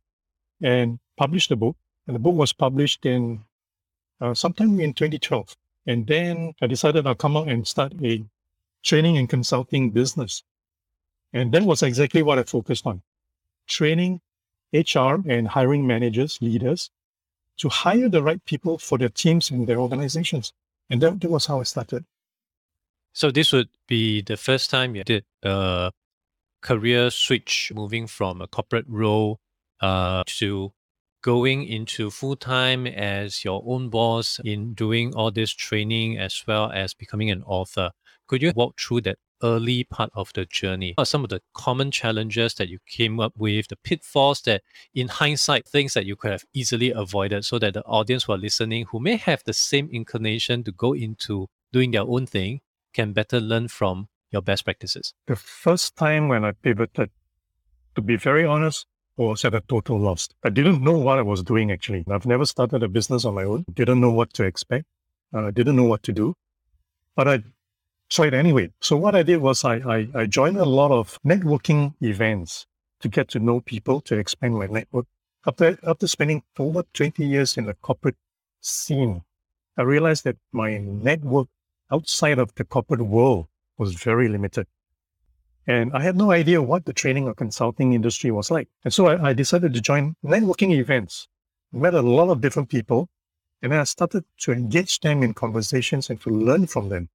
and 0.63 1.01
published 1.17 1.49
the 1.49 1.57
book. 1.57 1.77
And 2.07 2.15
the 2.15 2.21
book 2.21 2.37
was 2.37 2.53
published 2.53 3.05
in 3.05 3.43
uh, 4.21 4.33
sometime 4.33 4.79
in 4.79 4.95
2012. 4.95 5.57
And 5.89 6.07
then 6.07 6.55
I 6.63 6.69
decided 6.69 7.05
I'll 7.05 7.17
come 7.17 7.37
out 7.37 7.49
and 7.49 7.67
start 7.67 7.95
a 8.01 8.25
training 8.85 9.19
and 9.19 9.29
consulting 9.29 9.91
business. 9.91 10.45
And 11.33 11.51
that 11.51 11.65
was 11.65 11.83
exactly 11.83 12.23
what 12.23 12.39
I 12.39 12.45
focused 12.45 12.87
on 12.87 13.03
training 13.67 14.21
HR 14.73 15.17
and 15.29 15.49
hiring 15.49 15.85
managers, 15.85 16.41
leaders, 16.41 16.93
to 17.57 17.69
hire 17.69 18.09
the 18.09 18.23
right 18.23 18.45
people 18.45 18.79
for 18.79 18.99
their 18.99 19.09
teams 19.09 19.51
and 19.51 19.67
their 19.67 19.79
organizations. 19.79 20.53
And 20.91 21.01
that, 21.03 21.21
that 21.21 21.31
was 21.31 21.47
how 21.47 21.61
I 21.61 21.65
started. 21.65 22.05
So 23.13 23.31
this 23.31 23.53
would 23.53 23.69
be 23.89 24.23
the 24.23 24.37
first 24.37 24.71
time 24.71 24.95
you 24.95 25.05
did 25.05 25.25
a 25.43 25.91
career 26.61 27.11
switch, 27.11 27.73
moving 27.75 28.07
from 28.07 28.41
a 28.41 28.47
corporate 28.47 28.85
role 28.89 29.41
uh, 29.81 30.23
to 30.27 30.73
going 31.23 31.65
into 31.65 32.11
full 32.11 32.37
time 32.37 32.87
as 32.87 33.45
your 33.45 33.63
own 33.67 33.89
boss 33.89 34.39
in 34.45 34.75
doing 34.75 35.15
all 35.15 35.31
this 35.31 35.51
training 35.51 36.19
as 36.19 36.43
well 36.47 36.71
as 36.71 36.95
becoming 36.95 37.31
an 37.31 37.43
author. 37.45 37.91
Could 38.29 38.43
you 38.43 38.53
walk 38.55 38.79
through 38.79 39.01
that 39.03 39.19
early 39.43 39.85
part 39.85 40.11
of 40.15 40.33
the 40.35 40.45
journey? 40.47 40.93
What 40.97 41.03
are 41.03 41.07
some 41.07 41.25
of 41.25 41.31
the 41.31 41.43
common 41.55 41.91
challenges 41.91 42.55
that 42.55 42.69
you 42.69 42.79
came 42.87 43.21
up 43.21 43.33
with, 43.37 43.69
the 43.69 43.77
pitfalls 43.77 44.43
that, 44.43 44.63
in 44.95 45.09
hindsight, 45.09 45.67
things 45.67 45.95
that 45.95 46.07
you 46.07 46.17
could 46.17 46.33
have 46.33 46.45
easily 46.55 46.91
avoided 46.91 47.45
so 47.45 47.59
that 47.59 47.75
the 47.75 47.83
audience 47.85 48.25
who 48.25 48.33
are 48.33 48.39
listening, 48.39 48.87
who 48.91 49.01
may 49.01 49.17
have 49.17 49.43
the 49.45 49.53
same 49.53 49.89
inclination 49.93 50.65
to 50.65 50.73
go 50.73 50.93
into 50.93 51.49
doing 51.73 51.91
their 51.91 52.03
own 52.03 52.27
thing, 52.27 52.61
can 52.93 53.13
better 53.13 53.41
learn 53.41 53.69
from 53.69 54.09
your 54.31 54.43
best 54.43 54.65
practices? 54.65 55.15
The 55.27 55.37
first 55.37 55.97
time 55.97 56.29
when 56.29 56.45
I 56.45 56.53
pivoted, 56.53 57.11
to 57.95 58.01
be 58.01 58.17
very 58.17 58.45
honest, 58.45 58.87
was 59.17 59.45
at 59.45 59.55
a 59.55 59.63
total 59.63 59.99
loss. 59.99 60.29
I 60.45 60.51
didn't 60.51 60.83
know 60.83 60.99
what 60.99 61.19
I 61.19 61.23
was 61.23 61.43
doing 61.43 61.71
actually. 61.71 62.05
I've 62.11 62.27
never 62.27 62.45
started 62.45 62.83
a 62.83 62.89
business 62.89 63.25
on 63.25 63.35
my 63.35 63.45
own, 63.45 63.65
didn't 63.73 64.01
know 64.01 64.11
what 64.11 64.33
to 64.35 64.45
expect, 64.45 64.85
uh, 65.35 65.51
didn't 65.51 65.77
know 65.77 65.85
what 65.85 66.03
to 66.05 66.13
do. 66.13 66.35
But 67.15 67.29
I 67.29 67.43
tried 68.11 68.35
anyway. 68.35 68.71
So 68.81 68.97
what 68.97 69.15
I 69.15 69.23
did 69.23 69.39
was 69.39 69.65
I, 69.65 69.77
I, 69.77 70.09
I 70.15 70.27
joined 70.27 70.57
a 70.57 70.65
lot 70.65 70.91
of 70.91 71.19
networking 71.25 71.95
events 72.01 72.67
to 73.01 73.09
get 73.09 73.29
to 73.29 73.39
know 73.39 73.61
people, 73.61 74.01
to 74.03 74.17
expand 74.17 74.55
my 74.55 74.67
network. 74.67 75.07
After, 75.47 75.79
after 75.87 76.07
spending 76.07 76.43
over 76.59 76.83
20 76.93 77.25
years 77.27 77.57
in 77.57 77.67
the 77.67 77.75
corporate 77.75 78.17
scene, 78.61 79.23
I 79.77 79.83
realized 79.83 80.25
that 80.25 80.37
my 80.53 80.79
network 80.79 81.49
outside 81.93 82.39
of 82.39 82.55
the 82.55 82.65
corporate 82.65 83.03
world 83.03 83.47
was 83.79 83.95
very 83.95 84.29
limited. 84.29 84.67
And 85.67 85.93
I 85.93 86.03
had 86.03 86.17
no 86.17 86.31
idea 86.31 86.63
what 86.63 86.85
the 86.85 86.93
training 86.93 87.27
or 87.27 87.35
consulting 87.35 87.93
industry 87.93 88.31
was 88.31 88.51
like. 88.51 88.69
And 88.85 88.95
so 88.95 89.09
I, 89.09 89.31
I 89.31 89.33
decided 89.33 89.75
to 89.75 89.81
join 89.81 90.15
networking 90.25 90.73
events, 90.73 91.29
met 91.73 91.95
a 91.95 92.03
lot 92.03 92.31
of 92.31 92.41
different 92.41 92.69
people, 92.69 93.09
and 93.63 93.75
I 93.75 93.83
started 93.85 94.25
to 94.41 94.53
engage 94.53 95.01
them 95.01 95.23
in 95.23 95.35
conversations 95.35 96.09
and 96.09 96.21
to 96.23 96.31
learn 96.31 96.67
from 96.67 96.89
them. 96.89 97.09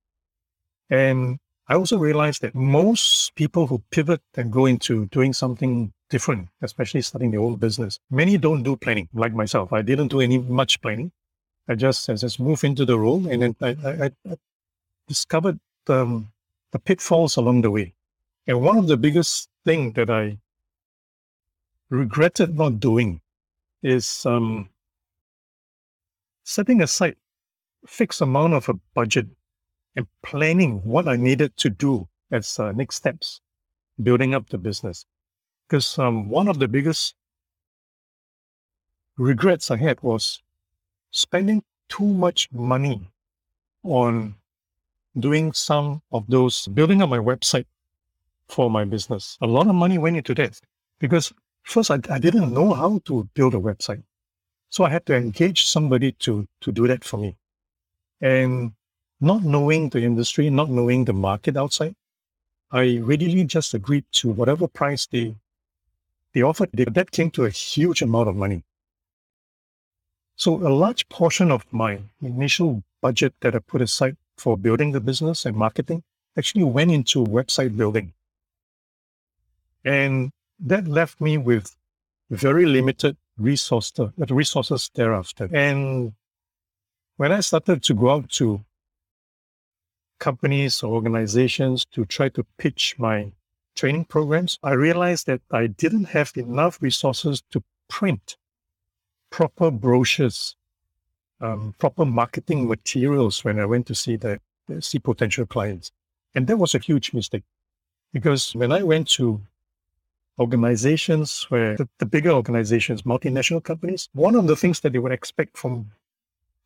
And 0.92 1.40
I 1.70 1.76
also 1.76 1.98
realized 1.98 2.42
that 2.42 2.54
most 2.54 3.34
people 3.36 3.66
who 3.66 3.82
pivot 3.92 4.22
and 4.36 4.52
go 4.52 4.66
into 4.66 5.06
doing 5.08 5.32
something 5.32 5.94
different, 6.10 6.50
especially 6.62 7.02
starting 7.02 7.32
their 7.32 7.40
own 7.40 7.56
business, 7.56 7.98
many 8.12 8.38
don't 8.38 8.62
do 8.62 8.76
planning 8.76 9.08
like 9.14 9.34
myself. 9.34 9.72
I 9.72 9.82
didn't 9.82 10.10
do 10.10 10.20
any 10.20 10.38
much 10.38 10.82
planning. 10.82 11.14
I 11.70 11.76
just, 11.76 12.10
I 12.10 12.16
just 12.16 12.42
moved 12.42 12.66
into 12.66 12.86
the 12.86 13.00
role 13.00 13.26
and 13.26 13.42
then 13.42 13.56
I, 13.62 13.70
I, 13.86 14.12
I 14.30 14.36
discovered 15.08 15.60
the, 15.86 16.26
the 16.72 16.80
pitfalls 16.80 17.38
along 17.38 17.62
the 17.62 17.72
way. 17.72 17.94
And 18.46 18.62
one 18.62 18.78
of 18.78 18.88
the 18.88 18.98
biggest 18.98 19.48
thing 19.64 19.94
that 19.94 20.10
I 20.10 20.40
regretted 21.90 22.58
not 22.58 22.82
doing 22.82 23.22
is 23.82 24.26
um, 24.26 24.70
setting 26.44 26.82
aside 26.82 27.16
fixed 27.88 28.20
amount 28.20 28.54
of 28.54 28.68
a 28.68 28.74
budget 28.94 29.28
and 29.96 30.08
planning 30.24 30.82
what 30.84 31.08
I 31.08 31.16
needed 31.16 31.56
to 31.58 31.70
do 31.70 32.08
as 32.32 32.60
uh, 32.60 32.72
next 32.72 32.96
steps, 32.96 33.42
building 34.02 34.34
up 34.34 34.50
the 34.50 34.58
business. 34.58 35.06
Because 35.68 36.00
um, 36.00 36.30
one 36.30 36.48
of 36.48 36.60
the 36.60 36.68
biggest 36.68 37.16
regrets 39.18 39.70
I 39.72 39.78
had 39.78 40.02
was 40.02 40.42
spending 41.12 41.64
too 41.90 42.06
much 42.06 42.50
money 42.52 43.12
on 43.84 44.36
doing 45.20 45.52
some 45.52 46.02
of 46.12 46.26
those, 46.28 46.68
building 46.68 47.02
up 47.02 47.10
my 47.10 47.18
website 47.18 47.66
for 48.48 48.70
my 48.70 48.86
business. 48.86 49.38
A 49.42 49.48
lot 49.48 49.68
of 49.68 49.76
money 49.76 49.98
went 49.98 50.18
into 50.18 50.34
that 50.36 50.60
because 51.00 51.34
first 51.64 51.92
I, 51.92 52.00
I 52.10 52.20
didn't 52.20 52.54
know 52.54 52.74
how 52.74 53.00
to 53.06 53.28
build 53.34 53.56
a 53.56 53.58
website. 53.58 54.04
So 54.70 54.86
I 54.86 54.90
had 54.90 55.06
to 55.08 55.16
engage 55.16 55.66
somebody 55.66 56.14
to, 56.14 56.48
to 56.62 56.72
do 56.72 56.88
that 56.88 57.04
for 57.04 57.18
me. 57.18 57.36
And 58.22 58.72
not 59.22 59.44
knowing 59.44 59.90
the 59.90 60.02
industry, 60.02 60.50
not 60.50 60.70
knowing 60.70 61.06
the 61.06 61.14
market 61.14 61.56
outside, 61.56 61.96
I 62.72 62.98
readily 62.98 63.44
just 63.44 63.74
agreed 63.74 64.06
to 64.14 64.30
whatever 64.30 64.68
price 64.68 65.06
they 65.06 65.36
they 66.34 66.42
offered. 66.42 66.70
They, 66.74 66.86
that 66.86 67.12
came 67.12 67.30
to 67.32 67.46
a 67.46 67.50
huge 67.50 68.02
amount 68.02 68.30
of 68.30 68.36
money. 68.36 68.64
So 70.36 70.56
a 70.56 70.74
large 70.74 71.08
portion 71.10 71.52
of 71.52 71.66
my 71.72 72.00
initial 72.22 72.84
budget 73.02 73.34
that 73.42 73.54
I 73.54 73.60
put 73.60 73.82
aside 73.82 74.18
for 74.38 74.58
building 74.58 74.92
the 74.92 75.02
business 75.02 75.46
and 75.46 75.56
marketing 75.56 76.04
actually 76.38 76.64
went 76.64 76.92
into 76.92 77.24
website 77.24 77.76
building. 77.78 78.14
And 79.84 80.32
that 80.60 80.88
left 80.88 81.20
me 81.20 81.38
with 81.38 81.76
very 82.30 82.66
limited 82.66 83.18
resource, 83.38 83.92
resources 84.18 84.90
thereafter. 84.96 85.50
And 85.54 86.14
when 87.18 87.32
I 87.32 87.42
started 87.42 87.84
to 87.84 87.94
go 87.94 88.10
out 88.12 88.30
to 88.32 88.64
companies 90.22 90.84
or 90.84 90.94
organizations 90.94 91.86
to 91.94 92.06
try 92.06 92.30
to 92.30 92.46
pitch 92.58 92.96
my 92.98 93.34
training 93.76 94.06
programs, 94.06 94.60
I 94.64 94.74
realized 94.74 95.26
that 95.28 95.42
I 95.52 95.68
didn't 95.68 96.06
have 96.06 96.32
enough 96.38 96.82
resources 96.82 97.44
to 97.52 97.64
print 97.90 98.38
proper 99.30 99.72
brochures, 99.72 100.56
um, 101.42 101.74
proper 101.80 102.06
marketing 102.06 102.68
materials 102.68 103.44
when 103.44 103.60
I 103.60 103.66
went 103.66 103.88
to 103.88 103.96
see 103.96 104.16
the 104.16 104.40
see 104.80 105.00
potential 105.00 105.46
clients. 105.46 105.92
And 106.36 106.48
that 106.48 106.58
was 106.58 106.76
a 106.76 106.80
huge 106.80 107.14
mistake 107.14 107.44
Because 108.14 108.56
when 108.56 108.72
I 108.72 108.84
went 108.84 109.10
to 109.18 109.42
organizations 110.40 111.46
where 111.50 111.76
the, 111.76 111.88
the 111.98 112.06
bigger 112.06 112.32
organizations, 112.32 113.04
multinational 113.04 113.64
companies, 113.64 114.10
one 114.14 114.36
of 114.36 114.48
the 114.48 114.56
things 114.56 114.80
that 114.82 114.94
they 114.94 115.00
would 115.00 115.12
expect 115.12 115.58
from 115.58 115.92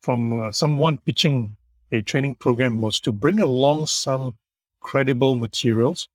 from 0.02 0.40
uh, 0.40 0.52
someone 0.52 0.98
pitching 0.98 1.56
a 1.92 2.02
training 2.02 2.34
program 2.36 2.80
was 2.80 3.00
to 3.00 3.12
bring 3.12 3.40
along 3.40 3.86
some 3.86 4.36
credible 4.80 5.36
materials, 5.36 6.08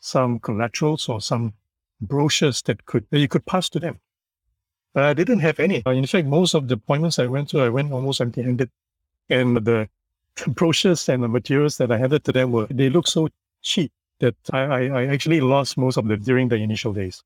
some 0.00 0.38
collaterals 0.38 1.08
or 1.08 1.20
some 1.20 1.54
brochures 2.00 2.62
that 2.62 2.84
could 2.84 3.06
that 3.10 3.20
you 3.20 3.28
could 3.28 3.46
pass 3.46 3.68
to 3.70 3.80
them. 3.80 4.00
But 4.94 5.04
I 5.04 5.14
didn't 5.14 5.40
have 5.40 5.58
any. 5.58 5.82
In 5.86 6.06
fact, 6.06 6.26
most 6.26 6.54
of 6.54 6.68
the 6.68 6.74
appointments 6.74 7.18
I 7.18 7.26
went 7.26 7.48
to, 7.50 7.60
I 7.60 7.70
went 7.70 7.92
almost 7.92 8.20
empty-handed, 8.20 8.70
and 9.30 9.56
the 9.56 9.88
brochures 10.48 11.08
and 11.08 11.22
the 11.22 11.28
materials 11.28 11.78
that 11.78 11.90
I 11.90 11.98
handed 11.98 12.24
to 12.24 12.32
them 12.32 12.52
were 12.52 12.66
they 12.66 12.90
looked 12.90 13.08
so 13.08 13.28
cheap 13.62 13.92
that 14.20 14.36
I, 14.52 14.60
I, 14.60 14.80
I 14.86 15.06
actually 15.06 15.40
lost 15.40 15.76
most 15.76 15.96
of 15.96 16.06
them 16.06 16.20
during 16.22 16.48
the 16.48 16.56
initial 16.56 16.92
days. 16.92 17.22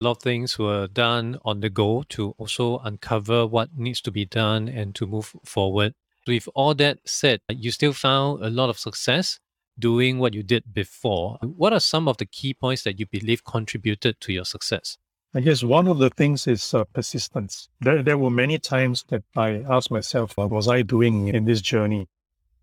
A 0.00 0.04
lot 0.04 0.18
of 0.18 0.22
things 0.22 0.58
were 0.58 0.88
done 0.88 1.38
on 1.44 1.60
the 1.60 1.70
go 1.70 2.02
to 2.10 2.34
also 2.36 2.78
uncover 2.78 3.46
what 3.46 3.76
needs 3.76 4.00
to 4.02 4.10
be 4.10 4.24
done 4.24 4.68
and 4.68 4.94
to 4.96 5.06
move 5.06 5.34
forward. 5.44 5.94
With 6.26 6.48
all 6.54 6.74
that 6.76 6.98
said, 7.04 7.40
you 7.50 7.70
still 7.70 7.92
found 7.92 8.44
a 8.44 8.50
lot 8.50 8.70
of 8.70 8.78
success 8.78 9.40
doing 9.78 10.18
what 10.18 10.34
you 10.34 10.42
did 10.42 10.72
before. 10.72 11.38
What 11.42 11.72
are 11.72 11.80
some 11.80 12.08
of 12.08 12.16
the 12.16 12.26
key 12.26 12.54
points 12.54 12.82
that 12.84 12.98
you 12.98 13.06
believe 13.06 13.44
contributed 13.44 14.20
to 14.20 14.32
your 14.32 14.44
success? 14.44 14.96
I 15.34 15.40
guess 15.40 15.64
one 15.64 15.88
of 15.88 15.98
the 15.98 16.10
things 16.10 16.46
is 16.46 16.72
uh, 16.72 16.84
persistence. 16.84 17.68
There, 17.80 18.02
there 18.02 18.16
were 18.16 18.30
many 18.30 18.58
times 18.58 19.04
that 19.08 19.24
I 19.36 19.64
asked 19.68 19.90
myself, 19.90 20.36
what 20.36 20.50
was 20.50 20.68
I 20.68 20.82
doing 20.82 21.28
in 21.28 21.44
this 21.44 21.60
journey? 21.60 22.08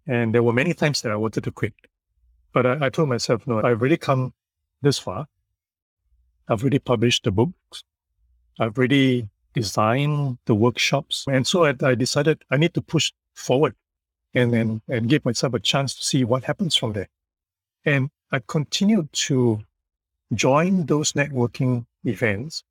And 0.08 0.34
there 0.34 0.42
were 0.42 0.54
many 0.54 0.74
times 0.74 1.02
that 1.02 1.12
I 1.12 1.18
wanted 1.18 1.44
to 1.44 1.52
quit. 1.52 1.74
But 2.54 2.66
I, 2.66 2.86
I 2.86 2.90
told 2.90 3.10
myself, 3.10 3.46
no, 3.46 3.62
I've 3.62 3.82
really 3.82 3.98
come 3.98 4.34
this 4.82 4.98
far. 4.98 5.28
I've 6.48 6.62
already 6.62 6.80
published 6.80 7.26
the 7.26 7.32
books. 7.32 7.84
I've 8.60 8.78
already 8.78 9.30
designed 9.54 10.38
the 10.46 10.56
workshops. 10.56 11.26
And 11.30 11.46
so 11.46 11.66
I, 11.66 11.76
I 11.84 11.96
decided 11.96 12.42
I 12.50 12.58
need 12.58 12.74
to 12.76 12.82
push 12.82 13.12
forward 13.42 13.76
and, 14.34 14.54
then 14.54 14.82
and 14.88 15.10
give 15.10 15.26
myself 15.26 15.54
a 15.54 15.60
chance 15.60 15.96
to 15.96 16.04
see 16.04 16.24
what 16.24 16.44
happens 16.44 16.76
from 16.76 16.94
there. 16.94 17.10
And 17.86 18.10
I 18.32 18.40
continued 18.48 19.12
to 19.28 19.64
join 20.34 20.86
those 20.86 21.14
networking 21.14 21.86
events. 22.06 22.64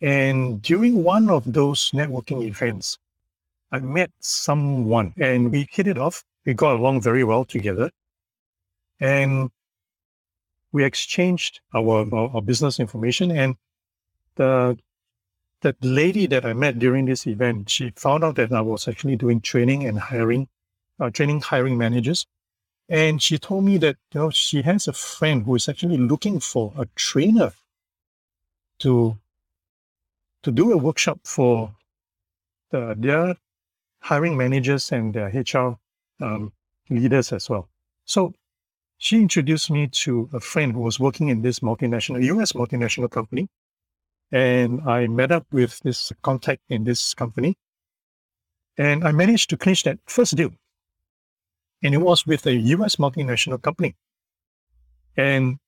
And 0.00 0.62
during 0.62 1.02
one 1.02 1.28
of 1.28 1.52
those 1.52 1.90
networking 1.90 2.44
events, 2.44 2.98
I 3.72 3.80
met 3.80 4.10
someone 4.20 5.14
and 5.18 5.50
we 5.50 5.66
hit 5.70 5.86
it 5.86 5.98
off. 5.98 6.24
We 6.46 6.54
got 6.54 6.76
along 6.76 7.00
very 7.00 7.24
well 7.24 7.44
together. 7.44 7.90
And 9.00 9.50
we 10.72 10.84
exchanged 10.84 11.60
our, 11.74 12.06
our, 12.14 12.30
our 12.34 12.42
business 12.42 12.80
information. 12.80 13.30
And 13.30 13.56
the 14.36 14.78
that 15.64 15.82
lady 15.82 16.26
that 16.26 16.44
I 16.44 16.52
met 16.52 16.78
during 16.78 17.06
this 17.06 17.26
event, 17.26 17.70
she 17.70 17.90
found 17.96 18.22
out 18.22 18.36
that 18.36 18.52
I 18.52 18.60
was 18.60 18.86
actually 18.86 19.16
doing 19.16 19.40
training 19.40 19.84
and 19.86 19.98
hiring, 19.98 20.46
uh, 21.00 21.10
training 21.10 21.40
hiring 21.40 21.76
managers. 21.76 22.26
And 22.88 23.20
she 23.20 23.38
told 23.38 23.64
me 23.64 23.78
that 23.78 23.96
you 24.12 24.20
know 24.20 24.30
she 24.30 24.62
has 24.62 24.86
a 24.86 24.92
friend 24.92 25.44
who 25.44 25.54
is 25.54 25.68
actually 25.68 25.96
looking 25.96 26.38
for 26.38 26.72
a 26.78 26.86
trainer 26.94 27.52
to 28.80 29.18
to 30.42 30.52
do 30.52 30.72
a 30.72 30.76
workshop 30.76 31.20
for 31.24 31.74
the, 32.70 32.94
their 32.98 33.36
hiring 34.00 34.36
managers 34.36 34.92
and 34.92 35.14
their 35.14 35.28
HR 35.28 35.78
um, 36.20 36.52
leaders 36.90 37.32
as 37.32 37.48
well. 37.48 37.68
So 38.04 38.34
she 38.98 39.16
introduced 39.16 39.70
me 39.70 39.88
to 40.04 40.28
a 40.34 40.40
friend 40.40 40.74
who 40.74 40.80
was 40.80 41.00
working 41.00 41.28
in 41.28 41.40
this 41.40 41.60
multinational 41.60 42.22
US 42.24 42.52
multinational 42.52 43.10
company, 43.10 43.48
and 44.34 44.80
I 44.82 45.06
met 45.06 45.30
up 45.30 45.46
with 45.52 45.78
this 45.80 46.12
contact 46.22 46.62
in 46.68 46.84
this 46.84 47.14
company, 47.14 47.56
and 48.76 49.04
I 49.06 49.12
managed 49.12 49.50
to 49.50 49.56
clinch 49.56 49.84
that 49.84 49.98
first 50.06 50.36
deal 50.36 50.50
and 51.84 51.94
it 51.94 51.98
was 51.98 52.26
with 52.26 52.46
a 52.46 52.54
US 52.54 52.96
multinational 52.96 53.60
company. 53.60 53.94
And 55.16 55.58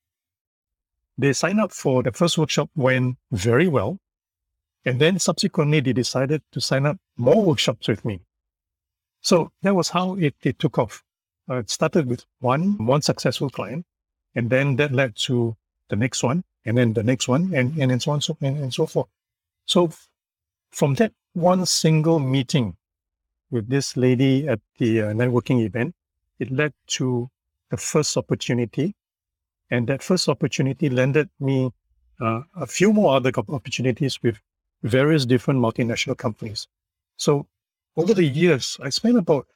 they 1.18 1.34
signed 1.34 1.60
up 1.60 1.72
for 1.72 2.02
the 2.02 2.10
first 2.10 2.38
workshop, 2.38 2.70
went 2.74 3.18
very 3.30 3.68
well. 3.68 3.98
And 4.84 4.98
then 4.98 5.18
subsequently, 5.18 5.80
they 5.80 5.92
decided 5.92 6.42
to 6.52 6.60
sign 6.60 6.86
up 6.86 6.96
more 7.16 7.44
workshops 7.44 7.86
with 7.88 8.04
me. 8.04 8.20
So 9.20 9.50
that 9.62 9.74
was 9.74 9.90
how 9.90 10.14
it, 10.14 10.34
it 10.42 10.58
took 10.58 10.78
off. 10.78 11.02
Uh, 11.50 11.56
it 11.56 11.70
started 11.70 12.06
with 12.06 12.24
one, 12.40 12.84
one 12.84 13.02
successful 13.02 13.50
client, 13.50 13.84
and 14.34 14.48
then 14.48 14.76
that 14.76 14.92
led 14.92 15.16
to 15.26 15.56
the 15.88 15.96
next 15.96 16.22
one, 16.22 16.44
and 16.66 16.76
then 16.76 16.92
the 16.92 17.02
next 17.02 17.28
one, 17.28 17.54
and, 17.54 17.76
and, 17.78 17.92
and 17.92 18.02
so 18.02 18.10
on 18.10 18.20
so, 18.20 18.36
and, 18.40 18.58
and 18.58 18.74
so 18.74 18.86
forth. 18.86 19.06
So 19.64 19.90
from 20.70 20.94
that 20.94 21.12
one 21.32 21.64
single 21.64 22.18
meeting 22.18 22.76
with 23.50 23.68
this 23.68 23.96
lady 23.96 24.48
at 24.48 24.60
the 24.78 25.02
uh, 25.02 25.06
networking 25.12 25.64
event, 25.64 25.94
it 26.38 26.50
led 26.50 26.72
to 26.88 27.30
the 27.70 27.76
first 27.76 28.16
opportunity. 28.16 28.94
And 29.70 29.86
that 29.86 30.02
first 30.02 30.28
opportunity 30.28 30.90
landed 30.90 31.28
me 31.40 31.70
uh, 32.20 32.42
a 32.54 32.66
few 32.66 32.92
more 32.92 33.16
other 33.16 33.32
opportunities 33.48 34.22
with 34.22 34.38
various 34.82 35.26
different 35.26 35.60
multinational 35.60 36.16
companies. 36.16 36.68
So 37.16 37.46
over 37.96 38.14
the 38.14 38.24
years, 38.24 38.78
I 38.82 38.90
spent 38.90 39.16
about 39.16 39.46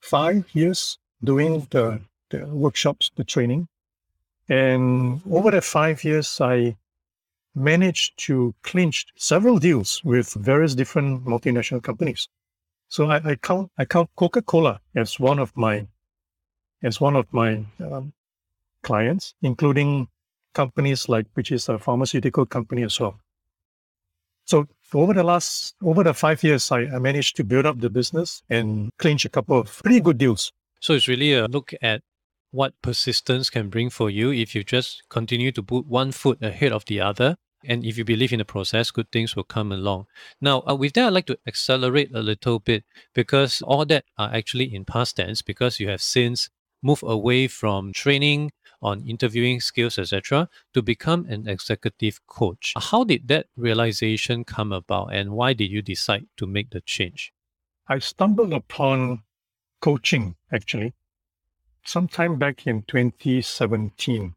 five 0.00 0.44
years 0.52 0.98
doing 1.22 1.66
the, 1.70 2.00
the 2.30 2.46
workshops, 2.46 3.10
the 3.16 3.24
training. 3.24 3.68
And 4.52 5.22
over 5.30 5.50
the 5.50 5.62
five 5.62 6.04
years, 6.04 6.38
I 6.38 6.76
managed 7.54 8.18
to 8.26 8.54
clinch 8.62 9.06
several 9.16 9.58
deals 9.58 10.04
with 10.04 10.34
various 10.34 10.74
different 10.74 11.24
multinational 11.24 11.82
companies. 11.82 12.28
So 12.88 13.10
I, 13.10 13.30
I 13.30 13.36
count 13.36 13.70
I 13.78 13.86
count 13.86 14.10
Coca 14.14 14.42
Cola 14.42 14.78
as 14.94 15.18
one 15.18 15.38
of 15.38 15.56
my 15.56 15.86
as 16.82 17.00
one 17.00 17.16
of 17.16 17.32
my 17.32 17.64
um, 17.80 18.12
clients, 18.82 19.32
including 19.40 20.08
companies 20.52 21.08
like 21.08 21.28
which 21.32 21.50
is 21.50 21.70
a 21.70 21.78
pharmaceutical 21.78 22.44
company 22.44 22.82
as 22.82 23.00
well. 23.00 23.18
So 24.44 24.66
over 24.92 25.14
the 25.14 25.24
last 25.24 25.76
over 25.82 26.04
the 26.04 26.12
five 26.12 26.44
years, 26.44 26.70
I, 26.70 26.80
I 26.80 26.98
managed 26.98 27.36
to 27.36 27.44
build 27.44 27.64
up 27.64 27.80
the 27.80 27.88
business 27.88 28.42
and 28.50 28.90
clinch 28.98 29.24
a 29.24 29.30
couple 29.30 29.58
of 29.58 29.82
pretty 29.82 30.00
good 30.00 30.18
deals. 30.18 30.52
So 30.80 30.92
it's 30.92 31.08
really 31.08 31.32
a 31.32 31.46
look 31.48 31.72
at 31.80 32.02
what 32.52 32.80
persistence 32.82 33.50
can 33.50 33.68
bring 33.68 33.90
for 33.90 34.08
you 34.08 34.30
if 34.30 34.54
you 34.54 34.62
just 34.62 35.02
continue 35.08 35.50
to 35.50 35.62
put 35.62 35.86
one 35.86 36.12
foot 36.12 36.40
ahead 36.42 36.70
of 36.70 36.84
the 36.84 37.00
other 37.00 37.36
and 37.64 37.84
if 37.84 37.96
you 37.96 38.04
believe 38.04 38.32
in 38.32 38.38
the 38.38 38.44
process, 38.44 38.90
good 38.90 39.10
things 39.12 39.36
will 39.36 39.44
come 39.44 39.72
along. 39.72 40.06
Now, 40.40 40.62
uh, 40.68 40.74
with 40.74 40.94
that, 40.94 41.06
I'd 41.06 41.12
like 41.12 41.26
to 41.26 41.38
accelerate 41.46 42.10
a 42.14 42.20
little 42.20 42.58
bit 42.58 42.84
because 43.14 43.62
all 43.62 43.84
that 43.86 44.04
are 44.18 44.34
actually 44.34 44.74
in 44.74 44.84
past 44.84 45.16
tense 45.16 45.42
because 45.42 45.78
you 45.78 45.88
have 45.88 46.02
since 46.02 46.50
moved 46.82 47.04
away 47.04 47.46
from 47.46 47.92
training 47.92 48.50
on 48.82 49.06
interviewing 49.06 49.60
skills, 49.60 49.96
etc., 49.96 50.48
to 50.74 50.82
become 50.82 51.24
an 51.26 51.46
executive 51.48 52.26
coach. 52.26 52.74
How 52.76 53.04
did 53.04 53.28
that 53.28 53.46
realization 53.56 54.44
come 54.44 54.72
about 54.72 55.14
and 55.14 55.30
why 55.30 55.52
did 55.52 55.70
you 55.70 55.82
decide 55.82 56.26
to 56.38 56.46
make 56.46 56.70
the 56.70 56.80
change? 56.80 57.32
I 57.86 58.00
stumbled 58.00 58.52
upon 58.52 59.22
coaching 59.80 60.34
actually 60.52 60.94
sometime 61.84 62.38
back 62.38 62.66
in 62.66 62.82
2017. 62.82 64.34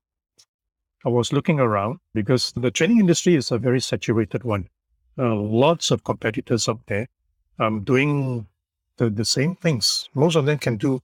I 1.05 1.09
was 1.09 1.31
looking 1.31 1.59
around 1.59 1.99
because 2.13 2.51
the 2.55 2.71
training 2.71 2.99
industry 2.99 3.35
is 3.35 3.51
a 3.51 3.57
very 3.57 3.79
saturated 3.79 4.43
one. 4.43 4.69
Uh, 5.17 5.35
lots 5.35 5.91
of 5.91 6.03
competitors 6.03 6.67
out 6.67 6.81
there 6.87 7.07
um, 7.59 7.83
doing 7.83 8.47
the, 8.97 9.09
the 9.09 9.25
same 9.25 9.55
things. 9.55 10.09
Most 10.13 10.35
of 10.35 10.45
them 10.45 10.57
can 10.57 10.77
do 10.77 11.01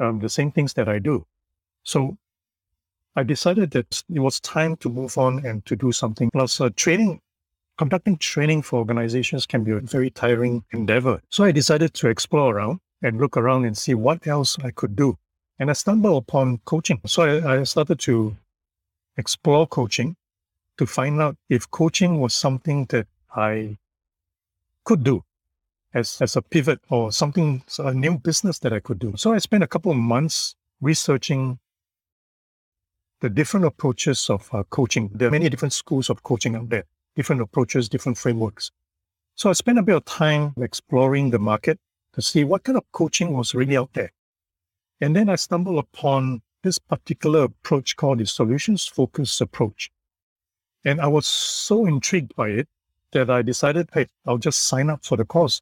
um, 0.00 0.20
the 0.20 0.28
same 0.28 0.50
things 0.50 0.72
that 0.74 0.88
I 0.88 0.98
do. 0.98 1.26
So 1.84 2.16
I 3.16 3.22
decided 3.22 3.72
that 3.72 4.02
it 4.08 4.20
was 4.20 4.40
time 4.40 4.76
to 4.76 4.88
move 4.88 5.18
on 5.18 5.44
and 5.44 5.64
to 5.66 5.76
do 5.76 5.92
something. 5.92 6.30
Plus, 6.32 6.60
uh, 6.60 6.70
training, 6.76 7.20
conducting 7.76 8.16
training 8.16 8.62
for 8.62 8.78
organizations 8.78 9.46
can 9.46 9.64
be 9.64 9.72
a 9.72 9.80
very 9.80 10.10
tiring 10.10 10.64
endeavor. 10.72 11.20
So 11.28 11.44
I 11.44 11.52
decided 11.52 11.94
to 11.94 12.08
explore 12.08 12.56
around 12.56 12.80
and 13.02 13.18
look 13.18 13.36
around 13.36 13.64
and 13.64 13.76
see 13.76 13.94
what 13.94 14.26
else 14.26 14.56
I 14.62 14.70
could 14.70 14.96
do. 14.96 15.18
And 15.58 15.70
I 15.70 15.72
stumbled 15.72 16.22
upon 16.22 16.58
coaching. 16.64 17.00
So 17.06 17.22
I, 17.22 17.60
I 17.60 17.62
started 17.64 17.98
to 18.00 18.36
explore 19.16 19.66
coaching 19.66 20.16
to 20.78 20.86
find 20.86 21.20
out 21.20 21.36
if 21.48 21.70
coaching 21.70 22.20
was 22.20 22.34
something 22.34 22.86
that 22.86 23.06
I 23.34 23.76
could 24.84 25.02
do 25.02 25.24
as, 25.92 26.20
as 26.22 26.36
a 26.36 26.42
pivot 26.42 26.80
or 26.88 27.12
something, 27.12 27.62
a 27.78 27.92
new 27.92 28.18
business 28.18 28.58
that 28.60 28.72
I 28.72 28.80
could 28.80 28.98
do. 28.98 29.14
So 29.16 29.32
I 29.32 29.38
spent 29.38 29.64
a 29.64 29.66
couple 29.66 29.90
of 29.90 29.98
months 29.98 30.54
researching 30.80 31.58
the 33.20 33.28
different 33.28 33.66
approaches 33.66 34.30
of 34.30 34.48
uh, 34.54 34.62
coaching. 34.70 35.10
There 35.12 35.28
are 35.28 35.32
many 35.32 35.48
different 35.48 35.72
schools 35.72 36.08
of 36.08 36.22
coaching 36.22 36.54
out 36.54 36.68
there, 36.68 36.84
different 37.16 37.42
approaches, 37.42 37.88
different 37.88 38.16
frameworks. 38.16 38.70
So 39.34 39.50
I 39.50 39.54
spent 39.54 39.78
a 39.78 39.82
bit 39.82 39.96
of 39.96 40.04
time 40.04 40.54
exploring 40.60 41.30
the 41.30 41.38
market 41.38 41.78
to 42.12 42.22
see 42.22 42.44
what 42.44 42.62
kind 42.64 42.78
of 42.78 42.84
coaching 42.92 43.32
was 43.32 43.54
really 43.54 43.76
out 43.76 43.92
there. 43.92 44.12
And 45.00 45.14
then 45.14 45.28
I 45.28 45.36
stumbled 45.36 45.78
upon 45.78 46.42
this 46.62 46.78
particular 46.78 47.44
approach 47.44 47.96
called 47.96 48.18
the 48.18 48.26
solutions 48.26 48.86
focused 48.86 49.40
approach. 49.40 49.90
And 50.84 51.00
I 51.00 51.06
was 51.06 51.26
so 51.26 51.86
intrigued 51.86 52.34
by 52.34 52.48
it 52.48 52.68
that 53.12 53.30
I 53.30 53.42
decided, 53.42 53.88
hey, 53.92 54.06
I'll 54.26 54.38
just 54.38 54.62
sign 54.62 54.90
up 54.90 55.04
for 55.04 55.16
the 55.16 55.24
course. 55.24 55.60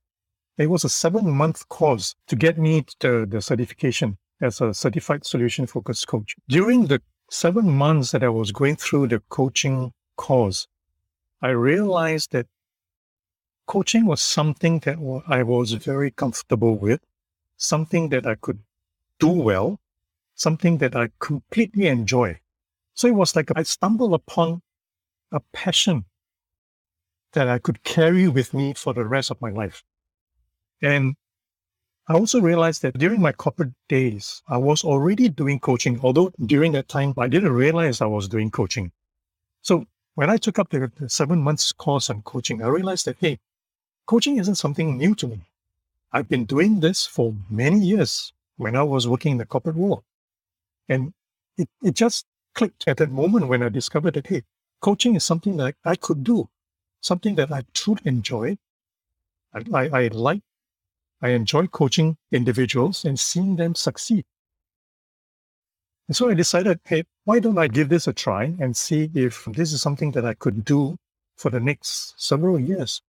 It 0.58 0.70
was 0.70 0.84
a 0.84 0.88
seven 0.88 1.30
month 1.30 1.68
course 1.68 2.14
to 2.28 2.36
get 2.36 2.58
me 2.58 2.84
the, 3.00 3.26
the 3.28 3.42
certification 3.42 4.16
as 4.40 4.60
a 4.60 4.72
certified 4.72 5.26
solution 5.26 5.66
focused 5.66 6.06
coach. 6.06 6.34
During 6.48 6.86
the 6.86 7.02
seven 7.30 7.68
months 7.68 8.12
that 8.12 8.22
I 8.22 8.28
was 8.28 8.52
going 8.52 8.76
through 8.76 9.08
the 9.08 9.22
coaching 9.28 9.92
course, 10.16 10.66
I 11.42 11.50
realized 11.50 12.32
that 12.32 12.46
coaching 13.66 14.06
was 14.06 14.20
something 14.20 14.78
that 14.80 14.96
I 15.26 15.42
was 15.42 15.72
very 15.72 16.10
comfortable 16.10 16.76
with, 16.76 17.00
something 17.56 18.08
that 18.10 18.26
I 18.26 18.36
could 18.36 18.60
do 19.18 19.28
well, 19.28 19.80
something 20.34 20.78
that 20.78 20.94
I 20.94 21.10
completely 21.18 21.86
enjoy. 21.86 22.40
So 22.94 23.08
it 23.08 23.14
was 23.14 23.36
like 23.36 23.50
I 23.54 23.62
stumbled 23.62 24.14
upon 24.14 24.62
a 25.32 25.40
passion 25.52 26.04
that 27.32 27.48
I 27.48 27.58
could 27.58 27.82
carry 27.82 28.28
with 28.28 28.54
me 28.54 28.72
for 28.74 28.94
the 28.94 29.04
rest 29.04 29.30
of 29.30 29.40
my 29.40 29.50
life. 29.50 29.82
And 30.80 31.16
I 32.08 32.14
also 32.14 32.40
realized 32.40 32.82
that 32.82 32.98
during 32.98 33.20
my 33.20 33.32
corporate 33.32 33.72
days, 33.88 34.42
I 34.48 34.58
was 34.58 34.84
already 34.84 35.28
doing 35.28 35.58
coaching, 35.58 35.98
although 36.02 36.32
during 36.46 36.72
that 36.72 36.88
time, 36.88 37.14
I 37.18 37.28
didn't 37.28 37.52
realize 37.52 38.00
I 38.00 38.06
was 38.06 38.28
doing 38.28 38.50
coaching. 38.50 38.92
So 39.62 39.86
when 40.14 40.30
I 40.30 40.36
took 40.36 40.58
up 40.58 40.70
the, 40.70 40.90
the 40.96 41.08
seven 41.08 41.40
months 41.40 41.72
course 41.72 42.08
on 42.08 42.22
coaching, 42.22 42.62
I 42.62 42.68
realized 42.68 43.06
that, 43.06 43.16
hey, 43.18 43.40
coaching 44.06 44.38
isn't 44.38 44.54
something 44.54 44.96
new 44.96 45.14
to 45.16 45.26
me. 45.26 45.40
I've 46.12 46.28
been 46.28 46.44
doing 46.44 46.80
this 46.80 47.04
for 47.04 47.34
many 47.50 47.80
years 47.80 48.32
when 48.56 48.76
I 48.76 48.82
was 48.82 49.06
working 49.06 49.32
in 49.32 49.38
the 49.38 49.46
corporate 49.46 49.76
world. 49.76 50.04
And 50.88 51.12
it, 51.56 51.68
it 51.82 51.94
just 51.94 52.26
clicked 52.54 52.84
at 52.86 52.98
that 52.98 53.10
moment 53.10 53.48
when 53.48 53.62
I 53.62 53.68
discovered 53.68 54.14
that, 54.14 54.26
hey, 54.26 54.42
coaching 54.80 55.14
is 55.14 55.24
something 55.24 55.56
that 55.58 55.74
I 55.84 55.96
could 55.96 56.24
do, 56.24 56.48
something 57.00 57.34
that 57.36 57.52
I 57.52 57.62
truly 57.74 58.02
enjoy. 58.04 58.56
I, 59.54 59.62
I, 59.74 59.88
I 59.88 60.08
like, 60.08 60.42
I 61.22 61.30
enjoy 61.30 61.66
coaching 61.66 62.16
individuals 62.30 63.04
and 63.04 63.18
seeing 63.18 63.56
them 63.56 63.74
succeed. 63.74 64.24
And 66.08 66.16
so 66.16 66.30
I 66.30 66.34
decided, 66.34 66.80
hey, 66.84 67.04
why 67.24 67.40
don't 67.40 67.58
I 67.58 67.66
give 67.68 67.88
this 67.88 68.06
a 68.06 68.12
try 68.12 68.54
and 68.60 68.76
see 68.76 69.10
if 69.14 69.44
this 69.46 69.72
is 69.72 69.82
something 69.82 70.12
that 70.12 70.24
I 70.24 70.34
could 70.34 70.64
do 70.64 70.96
for 71.36 71.50
the 71.50 71.60
next 71.60 72.14
several 72.16 72.60
years. 72.60 73.02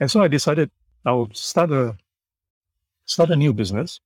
And 0.00 0.10
so 0.10 0.22
I 0.22 0.28
decided 0.28 0.70
I'll 1.04 1.30
start 1.32 1.70
a 1.70 1.96
start 3.06 3.30
a 3.30 3.36
new 3.36 3.52
business. 3.52 4.00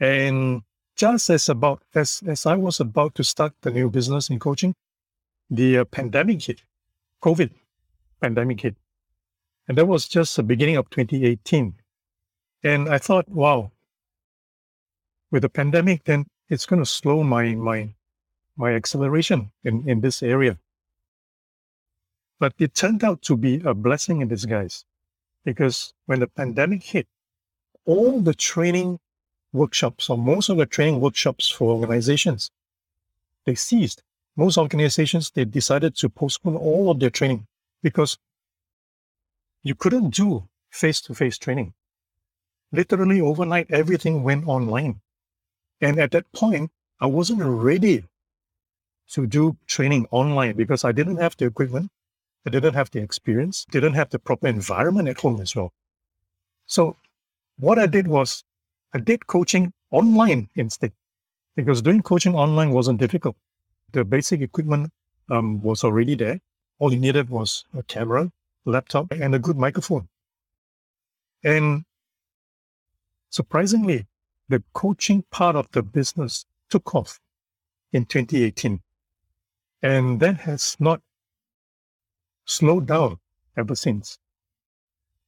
And 0.00 0.62
just 0.96 1.30
as 1.30 1.48
about 1.48 1.82
as 1.94 2.22
as 2.26 2.44
I 2.46 2.56
was 2.56 2.80
about 2.80 3.14
to 3.14 3.24
start 3.24 3.52
the 3.60 3.70
new 3.70 3.90
business 3.90 4.30
in 4.30 4.38
coaching, 4.38 4.74
the 5.48 5.78
uh, 5.78 5.84
pandemic 5.84 6.42
hit, 6.42 6.62
COVID 7.22 7.50
pandemic 8.20 8.60
hit, 8.60 8.76
and 9.68 9.78
that 9.78 9.86
was 9.86 10.08
just 10.08 10.34
the 10.36 10.42
beginning 10.42 10.76
of 10.76 10.90
2018. 10.90 11.74
And 12.64 12.88
I 12.88 12.98
thought, 12.98 13.28
wow, 13.28 13.70
with 15.30 15.42
the 15.42 15.48
pandemic, 15.48 16.04
then 16.04 16.26
it's 16.48 16.66
going 16.66 16.82
to 16.82 16.86
slow 16.86 17.22
my 17.22 17.54
my 17.54 17.94
my 18.56 18.74
acceleration 18.74 19.52
in 19.62 19.88
in 19.88 20.00
this 20.00 20.22
area. 20.22 20.58
But 22.40 22.54
it 22.58 22.74
turned 22.74 23.04
out 23.04 23.22
to 23.22 23.36
be 23.36 23.60
a 23.64 23.74
blessing 23.74 24.20
in 24.20 24.28
disguise, 24.28 24.84
because 25.44 25.92
when 26.06 26.20
the 26.20 26.28
pandemic 26.28 26.82
hit, 26.82 27.08
all 27.84 28.20
the 28.20 28.34
training 28.34 28.98
workshops 29.52 30.10
or 30.10 30.18
most 30.18 30.48
of 30.48 30.58
the 30.58 30.66
training 30.66 31.00
workshops 31.00 31.48
for 31.48 31.70
organizations, 31.70 32.50
they 33.44 33.54
ceased. 33.54 34.02
Most 34.36 34.58
organizations, 34.58 35.30
they 35.30 35.44
decided 35.44 35.96
to 35.96 36.08
postpone 36.08 36.56
all 36.56 36.90
of 36.90 37.00
their 37.00 37.10
training 37.10 37.46
because 37.82 38.18
you 39.62 39.74
couldn't 39.74 40.10
do 40.10 40.48
face 40.70 41.00
to 41.02 41.14
face 41.14 41.38
training. 41.38 41.74
Literally 42.70 43.20
overnight, 43.20 43.70
everything 43.70 44.22
went 44.22 44.46
online. 44.46 45.00
And 45.80 45.98
at 45.98 46.10
that 46.12 46.30
point, 46.32 46.70
I 47.00 47.06
wasn't 47.06 47.42
ready 47.42 48.04
to 49.10 49.26
do 49.26 49.56
training 49.66 50.06
online 50.10 50.56
because 50.56 50.84
I 50.84 50.92
didn't 50.92 51.16
have 51.16 51.36
the 51.36 51.46
equipment. 51.46 51.90
I 52.46 52.50
didn't 52.50 52.74
have 52.74 52.90
the 52.90 53.00
experience, 53.00 53.66
didn't 53.70 53.94
have 53.94 54.10
the 54.10 54.18
proper 54.18 54.46
environment 54.46 55.08
at 55.08 55.20
home 55.20 55.40
as 55.40 55.56
well. 55.56 55.72
So 56.66 56.96
what 57.58 57.78
I 57.78 57.86
did 57.86 58.06
was 58.06 58.44
I 58.94 58.98
did 58.98 59.26
coaching 59.26 59.72
online 59.90 60.48
instead 60.54 60.92
because 61.56 61.82
doing 61.82 62.02
coaching 62.02 62.34
online 62.34 62.70
wasn't 62.70 63.00
difficult. 63.00 63.36
The 63.92 64.04
basic 64.04 64.40
equipment 64.40 64.92
um, 65.30 65.60
was 65.62 65.84
already 65.84 66.14
there. 66.14 66.40
All 66.78 66.92
you 66.92 67.00
needed 67.00 67.30
was 67.30 67.64
a 67.76 67.82
camera, 67.82 68.30
laptop, 68.64 69.10
and 69.10 69.34
a 69.34 69.38
good 69.38 69.56
microphone. 69.56 70.08
And 71.42 71.84
surprisingly, 73.30 74.06
the 74.48 74.62
coaching 74.72 75.24
part 75.30 75.56
of 75.56 75.68
the 75.72 75.82
business 75.82 76.46
took 76.70 76.94
off 76.94 77.20
in 77.92 78.04
2018. 78.04 78.80
And 79.82 80.20
that 80.20 80.38
has 80.40 80.76
not 80.78 81.00
slowed 82.44 82.86
down 82.86 83.18
ever 83.56 83.74
since. 83.74 84.18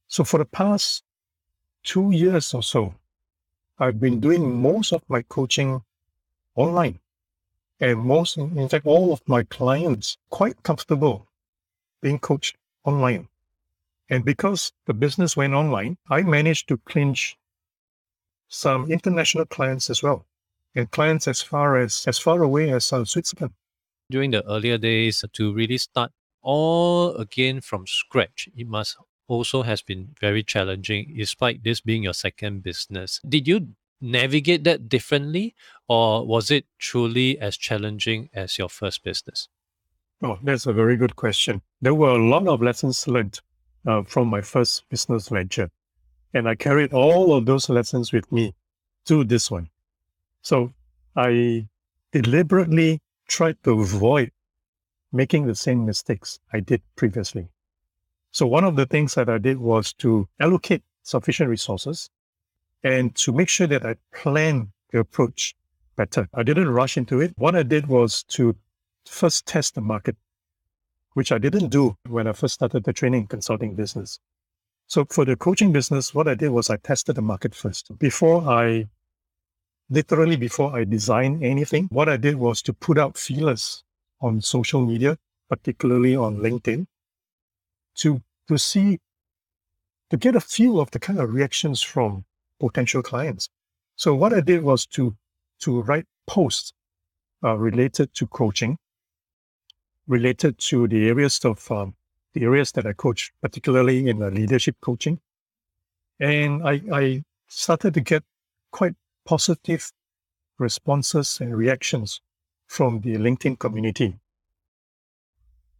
So 0.07 0.23
for 0.23 0.37
the 0.37 0.45
past 0.45 1.03
two 1.83 2.11
years 2.11 2.53
or 2.53 2.63
so, 2.63 2.93
I've 3.79 3.99
been 3.99 4.19
doing 4.19 4.61
most 4.61 4.93
of 4.93 5.01
my 5.09 5.23
coaching 5.23 5.81
online. 6.55 6.99
And 7.79 7.99
most, 7.99 8.37
in 8.37 8.69
fact, 8.69 8.85
all 8.85 9.11
of 9.11 9.21
my 9.27 9.43
clients 9.43 10.17
quite 10.29 10.61
comfortable 10.61 11.27
being 12.01 12.19
coached 12.19 12.57
online. 12.83 13.27
And 14.09 14.25
because 14.25 14.73
the 14.85 14.93
business 14.93 15.35
went 15.37 15.53
online, 15.53 15.97
I 16.09 16.21
managed 16.21 16.67
to 16.67 16.77
clinch 16.77 17.37
some 18.49 18.91
international 18.91 19.45
clients 19.45 19.89
as 19.89 20.03
well, 20.03 20.25
and 20.75 20.91
clients 20.91 21.27
as 21.27 21.41
far 21.41 21.77
as 21.77 22.05
as 22.05 22.19
far 22.19 22.43
away 22.43 22.71
as 22.71 22.91
uh, 22.91 23.05
Switzerland. 23.05 23.53
During 24.09 24.31
the 24.31 24.45
earlier 24.45 24.77
days, 24.77 25.23
to 25.31 25.53
really 25.53 25.77
start 25.77 26.11
all 26.41 27.15
again 27.15 27.61
from 27.61 27.87
scratch, 27.87 28.49
it 28.55 28.67
must 28.67 28.97
also 29.31 29.63
has 29.63 29.81
been 29.81 30.13
very 30.19 30.43
challenging, 30.43 31.13
despite 31.15 31.63
this 31.63 31.79
being 31.79 32.03
your 32.03 32.13
second 32.13 32.63
business. 32.63 33.21
Did 33.27 33.47
you 33.47 33.69
navigate 34.01 34.65
that 34.65 34.89
differently, 34.89 35.55
or 35.87 36.27
was 36.27 36.51
it 36.51 36.65
truly 36.79 37.39
as 37.39 37.55
challenging 37.55 38.29
as 38.33 38.57
your 38.57 38.67
first 38.67 39.05
business? 39.05 39.47
Oh, 40.21 40.37
that's 40.43 40.65
a 40.65 40.73
very 40.73 40.97
good 40.97 41.15
question. 41.15 41.61
There 41.81 41.95
were 41.95 42.09
a 42.09 42.27
lot 42.33 42.45
of 42.47 42.61
lessons 42.61 43.07
learned 43.07 43.39
uh, 43.87 44.03
from 44.03 44.27
my 44.27 44.41
first 44.41 44.89
business 44.89 45.29
venture, 45.29 45.69
and 46.33 46.49
I 46.49 46.55
carried 46.55 46.91
all 46.93 47.33
of 47.33 47.45
those 47.45 47.69
lessons 47.69 48.11
with 48.11 48.29
me 48.31 48.53
to 49.05 49.23
this 49.23 49.49
one. 49.49 49.69
So 50.41 50.73
I 51.15 51.67
deliberately 52.11 52.99
tried 53.29 53.63
to 53.63 53.79
avoid 53.79 54.31
making 55.13 55.47
the 55.47 55.55
same 55.55 55.85
mistakes 55.85 56.39
I 56.51 56.59
did 56.59 56.81
previously. 56.97 57.47
So 58.31 58.47
one 58.47 58.63
of 58.63 58.75
the 58.77 58.85
things 58.85 59.15
that 59.15 59.29
I 59.29 59.37
did 59.37 59.57
was 59.57 59.93
to 59.95 60.27
allocate 60.39 60.83
sufficient 61.03 61.49
resources 61.49 62.09
and 62.83 63.13
to 63.15 63.33
make 63.33 63.49
sure 63.49 63.67
that 63.67 63.85
I 63.85 63.95
plan 64.13 64.71
the 64.91 64.99
approach 64.99 65.55
better. 65.95 66.29
I 66.33 66.43
didn't 66.43 66.69
rush 66.69 66.97
into 66.97 67.19
it. 67.19 67.33
What 67.37 67.55
I 67.55 67.63
did 67.63 67.87
was 67.87 68.23
to 68.29 68.55
first 69.05 69.45
test 69.45 69.75
the 69.75 69.81
market, 69.81 70.15
which 71.13 71.31
I 71.31 71.37
didn't 71.37 71.69
do 71.69 71.95
when 72.07 72.27
I 72.27 72.33
first 72.33 72.55
started 72.55 72.85
the 72.85 72.93
training 72.93 73.27
consulting 73.27 73.75
business. 73.75 74.19
So 74.87 75.05
for 75.05 75.25
the 75.25 75.35
coaching 75.35 75.71
business, 75.71 76.13
what 76.13 76.27
I 76.27 76.35
did 76.35 76.49
was 76.49 76.69
I 76.69 76.77
tested 76.77 77.15
the 77.15 77.21
market 77.21 77.53
first. 77.53 77.97
Before 77.99 78.41
I, 78.49 78.87
literally 79.89 80.37
before 80.37 80.75
I 80.75 80.85
designed 80.85 81.43
anything, 81.43 81.87
what 81.91 82.09
I 82.09 82.17
did 82.17 82.35
was 82.35 82.61
to 82.63 82.73
put 82.73 82.97
out 82.97 83.17
feelers 83.17 83.83
on 84.21 84.41
social 84.41 84.85
media, 84.85 85.17
particularly 85.49 86.15
on 86.15 86.37
LinkedIn, 86.37 86.87
to 87.95 88.21
to 88.47 88.57
see 88.57 88.99
to 90.09 90.17
get 90.17 90.35
a 90.35 90.41
feel 90.41 90.79
of 90.79 90.91
the 90.91 90.99
kind 90.99 91.19
of 91.19 91.33
reactions 91.33 91.81
from 91.81 92.25
potential 92.59 93.01
clients. 93.01 93.49
So 93.95 94.13
what 94.13 94.33
I 94.33 94.41
did 94.41 94.63
was 94.63 94.85
to 94.87 95.15
to 95.61 95.81
write 95.83 96.05
posts 96.27 96.73
uh, 97.43 97.55
related 97.57 98.13
to 98.15 98.27
coaching, 98.27 98.77
related 100.07 100.57
to 100.57 100.87
the 100.87 101.07
areas 101.07 101.39
of 101.45 101.71
um, 101.71 101.95
the 102.33 102.43
areas 102.43 102.71
that 102.73 102.85
I 102.85 102.93
coach, 102.93 103.31
particularly 103.41 104.07
in 104.07 104.19
the 104.19 104.31
leadership 104.31 104.75
coaching, 104.81 105.19
and 106.19 106.67
I, 106.67 106.81
I 106.91 107.23
started 107.47 107.93
to 107.95 108.01
get 108.01 108.23
quite 108.71 108.95
positive 109.25 109.91
responses 110.57 111.39
and 111.41 111.55
reactions 111.55 112.21
from 112.67 113.01
the 113.01 113.15
LinkedIn 113.15 113.59
community. 113.59 114.15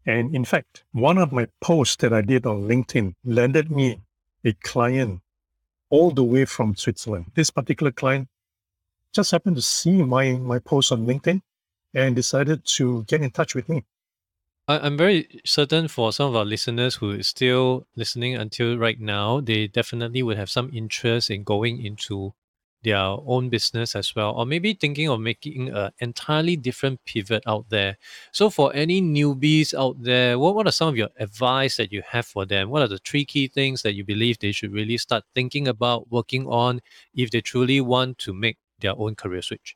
And 0.05 0.35
in 0.35 0.45
fact, 0.45 0.83
one 0.91 1.17
of 1.17 1.31
my 1.31 1.47
posts 1.59 1.97
that 1.97 2.13
I 2.13 2.21
did 2.21 2.45
on 2.45 2.63
LinkedIn 2.63 3.13
landed 3.23 3.69
me 3.69 4.01
a 4.43 4.53
client 4.53 5.21
all 5.89 6.11
the 6.11 6.23
way 6.23 6.45
from 6.45 6.75
Switzerland. 6.75 7.31
This 7.35 7.49
particular 7.49 7.91
client 7.91 8.27
just 9.13 9.31
happened 9.31 9.57
to 9.57 9.61
see 9.61 10.01
my, 10.03 10.33
my 10.33 10.59
post 10.59 10.91
on 10.91 11.05
LinkedIn 11.05 11.41
and 11.93 12.15
decided 12.15 12.65
to 12.65 13.03
get 13.03 13.21
in 13.21 13.29
touch 13.31 13.53
with 13.53 13.67
me. 13.69 13.83
I'm 14.67 14.95
very 14.95 15.41
certain 15.43 15.87
for 15.89 16.13
some 16.13 16.29
of 16.29 16.35
our 16.35 16.45
listeners 16.45 16.95
who 16.95 17.11
is 17.11 17.27
still 17.27 17.87
listening 17.95 18.35
until 18.35 18.77
right 18.77 18.99
now, 18.99 19.41
they 19.41 19.67
definitely 19.67 20.23
would 20.23 20.37
have 20.37 20.49
some 20.49 20.71
interest 20.73 21.29
in 21.29 21.43
going 21.43 21.83
into 21.83 22.33
their 22.83 22.97
own 22.97 23.49
business 23.49 23.95
as 23.95 24.15
well, 24.15 24.31
or 24.31 24.45
maybe 24.45 24.73
thinking 24.73 25.09
of 25.09 25.19
making 25.19 25.69
an 25.69 25.91
entirely 25.99 26.55
different 26.55 27.03
pivot 27.05 27.43
out 27.45 27.65
there. 27.69 27.97
So, 28.31 28.49
for 28.49 28.73
any 28.73 29.01
newbies 29.01 29.73
out 29.73 30.01
there, 30.01 30.39
what, 30.39 30.55
what 30.55 30.67
are 30.67 30.71
some 30.71 30.89
of 30.89 30.97
your 30.97 31.09
advice 31.19 31.77
that 31.77 31.91
you 31.91 32.01
have 32.07 32.25
for 32.25 32.45
them? 32.45 32.69
What 32.69 32.81
are 32.81 32.87
the 32.87 32.99
three 32.99 33.25
key 33.25 33.47
things 33.47 33.81
that 33.83 33.93
you 33.93 34.03
believe 34.03 34.39
they 34.39 34.51
should 34.51 34.73
really 34.73 34.97
start 34.97 35.23
thinking 35.35 35.67
about 35.67 36.11
working 36.11 36.47
on 36.47 36.81
if 37.13 37.31
they 37.31 37.41
truly 37.41 37.81
want 37.81 38.17
to 38.19 38.33
make 38.33 38.57
their 38.79 38.97
own 38.97 39.15
career 39.15 39.41
switch? 39.41 39.75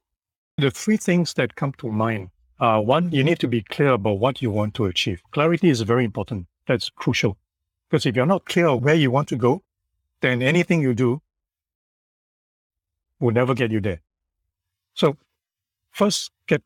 The 0.58 0.72
three 0.72 0.98
things 0.98 1.34
that 1.34 1.56
come 1.56 1.74
to 1.80 1.92
mind 1.92 2.30
are 2.60 2.82
one, 2.82 3.12
you 3.12 3.24
need 3.24 3.40
to 3.40 3.48
be 3.48 3.62
clear 3.62 3.90
about 3.90 4.20
what 4.20 4.42
you 4.42 4.50
want 4.50 4.74
to 4.76 4.86
achieve. 4.86 5.22
Clarity 5.32 5.70
is 5.70 5.82
very 5.82 6.06
important. 6.06 6.48
That's 6.68 6.90
crucial. 6.90 7.38
Because 7.90 8.06
if 8.06 8.16
you're 8.16 8.26
not 8.26 8.46
clear 8.46 8.76
where 8.76 8.96
you 8.96 9.12
want 9.12 9.28
to 9.30 9.36
go, 9.36 9.62
then 10.22 10.42
anything 10.42 10.82
you 10.82 10.94
do 10.94 11.22
will 13.20 13.32
never 13.32 13.54
get 13.54 13.72
you 13.72 13.80
there. 13.80 14.02
So 14.94 15.18
first 15.92 16.32
get 16.48 16.62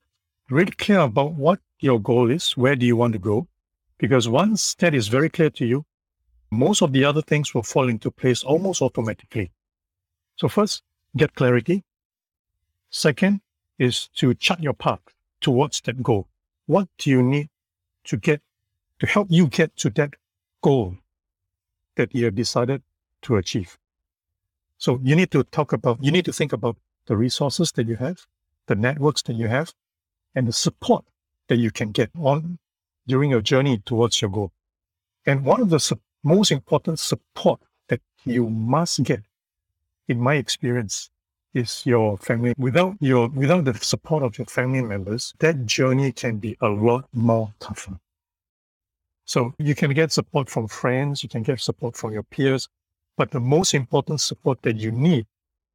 really 0.50 0.72
clear 0.72 1.00
about 1.00 1.34
what 1.34 1.60
your 1.80 2.00
goal 2.00 2.30
is. 2.30 2.58
Where 2.58 2.76
do 2.76 2.86
you 2.86 2.96
want 2.96 3.14
to 3.14 3.20
go? 3.20 3.48
Because 3.98 4.28
once 4.28 4.76
that 4.76 4.94
is 4.94 5.08
very 5.08 5.30
clear 5.30 5.50
to 5.52 5.66
you, 5.66 5.86
most 6.52 6.82
of 6.82 6.92
the 6.94 7.06
other 7.06 7.22
things 7.22 7.54
will 7.54 7.64
fall 7.64 7.90
into 7.90 8.12
place 8.12 8.44
almost 8.44 8.82
automatically. 8.82 9.52
So 10.36 10.48
first, 10.48 10.84
get 11.18 11.36
clarity. 11.36 11.84
Second 12.90 13.42
is 13.78 14.10
to 14.16 14.34
chart 14.34 14.60
your 14.60 14.74
path 14.74 15.02
towards 15.42 15.82
that 15.82 16.04
goal. 16.04 16.28
What 16.66 16.88
do 16.98 17.10
you 17.10 17.24
need 17.24 17.50
to 18.06 18.18
get 18.18 18.42
to 19.00 19.08
help 19.08 19.28
you 19.30 19.48
get 19.48 19.76
to 19.78 19.90
that 19.92 20.14
goal 20.62 20.98
that 21.96 22.14
you 22.14 22.26
have 22.26 22.36
decided 22.36 22.84
to 23.24 23.38
achieve? 23.38 23.79
So 24.80 25.00
you 25.04 25.15
need 25.15 25.30
to 25.32 25.44
talk 25.44 25.74
about, 25.74 26.02
you 26.02 26.10
need 26.10 26.26
to 26.26 26.34
think 26.34 26.54
about 26.54 26.78
the 27.06 27.18
resources 27.18 27.74
that 27.74 27.86
you 27.88 27.98
have, 27.98 28.26
the 28.68 28.76
networks 28.76 29.22
that 29.24 29.34
you 29.34 29.48
have, 29.48 29.74
and 30.34 30.48
the 30.48 30.54
support 30.54 31.04
that 31.50 31.58
you 31.58 31.70
can 31.70 31.92
get 31.92 32.10
on 32.18 32.60
during 33.06 33.30
your 33.30 33.42
journey 33.42 33.80
towards 33.86 34.22
your 34.22 34.32
goal. 34.32 34.54
And 35.26 35.44
one 35.44 35.62
of 35.62 35.70
the 35.70 35.82
su- 35.82 36.00
most 36.24 36.52
important 36.52 36.98
support 37.00 37.60
that 37.89 38.00
you 38.24 38.50
must 38.50 39.04
get, 39.04 39.22
in 40.08 40.20
my 40.22 40.36
experience, 40.36 41.10
is 41.54 41.86
your 41.86 42.18
family. 42.18 42.54
Without 42.58 42.96
your 43.02 43.28
without 43.28 43.65
the 43.65 43.74
support 43.74 44.24
of 44.24 44.38
your 44.38 44.46
family 44.46 44.82
members, 44.82 45.34
that 45.39 45.65
journey 45.65 46.13
can 46.13 46.38
be 46.38 46.56
a 46.62 46.70
lot 46.70 47.06
more 47.12 47.54
tougher. 47.60 48.00
So 49.26 49.54
you 49.58 49.76
can 49.76 49.94
get 49.94 50.12
support 50.12 50.50
from 50.50 50.68
friends, 50.68 51.22
you 51.22 51.30
can 51.30 51.44
get 51.44 51.60
support 51.60 51.98
from 51.98 52.13
your 52.13 52.24
peers, 52.24 52.70
but 53.20 53.32
the 53.32 53.40
most 53.42 53.74
important 53.74 54.22
support 54.22 54.62
that 54.62 54.78
you 54.78 54.92
need 54.92 55.26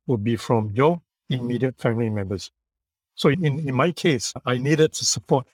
will 0.06 0.16
be 0.16 0.34
from 0.34 0.70
your 0.72 1.02
immediate 1.28 1.78
family 1.78 2.08
members. 2.08 2.50
So 3.16 3.28
in, 3.28 3.44
in 3.44 3.74
my 3.74 3.92
case, 3.92 4.32
I 4.46 4.56
needed 4.56 4.92
the 4.92 5.04
support 5.04 5.46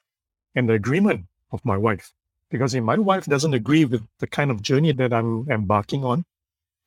and 0.55 0.69
the 0.69 0.75
agreement 0.75 1.27
of 1.51 1.65
my 1.65 1.77
wife. 1.77 2.13
Because 2.49 2.75
if 2.75 2.85
my 2.85 2.97
wife 2.97 3.27
doesn't 3.27 3.55
agree 3.55 3.85
with 3.87 4.07
the 4.21 4.29
kind 4.29 4.53
of 4.53 4.63
journey 4.63 4.93
that 4.93 5.13
I'm 5.13 5.51
embarking 5.51 6.05
on, 6.05 6.25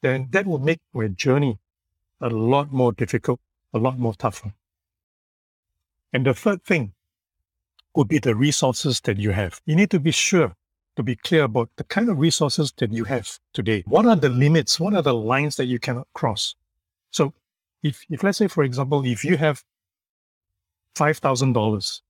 then 0.01 0.29
that 0.31 0.47
will 0.47 0.59
make 0.59 0.79
my 0.93 1.09
journey 1.09 1.59
a 2.21 2.29
lot 2.29 2.71
more 2.71 2.93
difficult, 2.93 3.41
a 3.73 3.79
lot 3.79 3.99
more 3.99 4.13
tougher. 4.13 4.53
And 6.13 6.25
the 6.25 6.33
third 6.33 6.63
thing 6.63 6.93
would 7.93 8.07
be 8.07 8.19
the 8.19 8.35
resources 8.35 9.01
that 9.01 9.17
you 9.17 9.31
have. 9.31 9.59
You 9.65 9.75
need 9.75 9.91
to 9.91 9.99
be 9.99 10.11
sure 10.11 10.55
to 10.95 11.03
be 11.03 11.15
clear 11.15 11.43
about 11.43 11.69
the 11.77 11.83
kind 11.83 12.09
of 12.09 12.19
resources 12.19 12.71
that 12.77 12.91
you 12.91 13.03
have 13.05 13.39
today. 13.53 13.83
What 13.87 14.05
are 14.05 14.15
the 14.15 14.29
limits? 14.29 14.79
What 14.79 14.93
are 14.93 15.01
the 15.01 15.13
lines 15.13 15.55
that 15.55 15.65
you 15.65 15.79
cannot 15.79 16.07
cross? 16.13 16.55
So 17.11 17.33
if, 17.81 18.03
if 18.09 18.23
let's 18.23 18.37
say, 18.37 18.47
for 18.47 18.63
example, 18.63 19.05
if 19.05 19.25
you 19.25 19.37
have 19.37 19.63
$5,000 20.95 22.01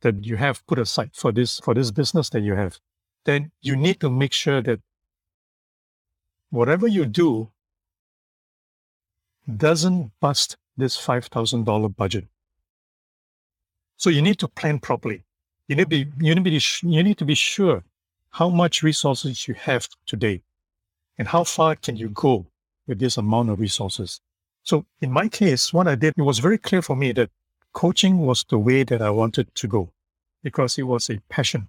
that 0.00 0.24
you 0.24 0.36
have 0.36 0.66
put 0.66 0.78
aside 0.78 1.10
for 1.14 1.30
this, 1.30 1.60
for 1.60 1.74
this 1.74 1.90
business 1.90 2.28
that 2.30 2.40
you 2.40 2.54
have, 2.54 2.78
then 3.24 3.52
you 3.60 3.76
need 3.76 4.00
to 4.00 4.10
make 4.10 4.32
sure 4.32 4.60
that 4.62 4.80
whatever 6.50 6.88
you 6.88 7.06
do 7.06 7.50
doesn't 9.56 10.10
bust 10.20 10.56
this 10.76 10.96
$5,000 10.96 11.96
budget. 11.96 12.26
So 13.96 14.10
you 14.10 14.22
need 14.22 14.38
to 14.40 14.48
plan 14.48 14.80
properly. 14.80 15.22
You 15.68 15.76
need 15.76 15.84
to 15.84 15.88
be, 15.88 16.06
you 16.18 16.34
need 16.34 16.44
to 16.44 16.50
be, 16.50 16.60
you 16.96 17.02
need 17.04 17.18
to 17.18 17.24
be 17.24 17.34
sure 17.34 17.84
how 18.32 18.48
much 18.48 18.82
resources 18.82 19.46
you 19.46 19.54
have 19.54 19.86
today 20.06 20.42
and 21.18 21.28
how 21.28 21.44
far 21.44 21.76
can 21.76 21.96
you 21.96 22.08
go 22.08 22.46
with 22.86 22.98
this 22.98 23.18
amount 23.18 23.50
of 23.50 23.60
resources. 23.60 24.20
So 24.62 24.86
in 25.00 25.12
my 25.12 25.28
case, 25.28 25.72
what 25.72 25.86
I 25.86 25.96
did, 25.96 26.14
it 26.16 26.22
was 26.22 26.38
very 26.38 26.56
clear 26.56 26.80
for 26.80 26.96
me 26.96 27.12
that 27.12 27.30
coaching 27.74 28.18
was 28.18 28.44
the 28.48 28.58
way 28.58 28.84
that 28.84 29.02
I 29.02 29.10
wanted 29.10 29.54
to 29.54 29.68
go 29.68 29.92
because 30.42 30.78
it 30.78 30.84
was 30.84 31.10
a 31.10 31.20
passion. 31.28 31.68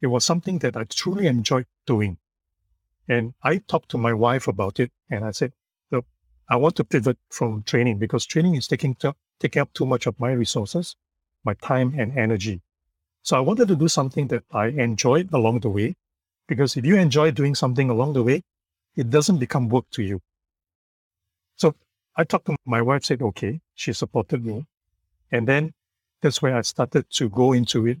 It 0.00 0.06
was 0.06 0.24
something 0.24 0.60
that 0.60 0.76
I 0.76 0.84
truly 0.84 1.26
enjoyed 1.26 1.66
doing. 1.84 2.18
And 3.08 3.34
I 3.42 3.58
talked 3.58 3.90
to 3.90 3.98
my 3.98 4.12
wife 4.12 4.46
about 4.46 4.78
it 4.78 4.92
and 5.10 5.24
I 5.24 5.32
said, 5.32 5.52
look, 5.90 6.06
I 6.48 6.56
want 6.56 6.76
to 6.76 6.84
pivot 6.84 7.18
from 7.30 7.64
training 7.64 7.98
because 7.98 8.24
training 8.24 8.54
is 8.54 8.68
taking, 8.68 8.96
taking 9.40 9.62
up 9.62 9.72
too 9.72 9.86
much 9.86 10.06
of 10.06 10.20
my 10.20 10.30
resources, 10.30 10.94
my 11.44 11.54
time 11.54 11.94
and 11.98 12.16
energy. 12.16 12.60
So 13.28 13.36
I 13.36 13.40
wanted 13.40 13.68
to 13.68 13.76
do 13.76 13.88
something 13.88 14.26
that 14.28 14.44
I 14.52 14.68
enjoyed 14.68 15.28
along 15.34 15.60
the 15.60 15.68
way, 15.68 15.96
because 16.46 16.78
if 16.78 16.86
you 16.86 16.96
enjoy 16.96 17.30
doing 17.30 17.54
something 17.54 17.90
along 17.90 18.14
the 18.14 18.22
way, 18.22 18.40
it 18.96 19.10
doesn't 19.10 19.36
become 19.36 19.68
work 19.68 19.84
to 19.90 20.02
you. 20.02 20.22
So 21.56 21.74
I 22.16 22.24
talked 22.24 22.46
to 22.46 22.56
my 22.64 22.80
wife, 22.80 23.04
said, 23.04 23.20
okay, 23.20 23.60
she 23.74 23.92
supported 23.92 24.46
me. 24.46 24.64
And 25.30 25.46
then 25.46 25.74
that's 26.22 26.40
where 26.40 26.56
I 26.56 26.62
started 26.62 27.04
to 27.18 27.28
go 27.28 27.52
into 27.52 27.86
it 27.86 27.98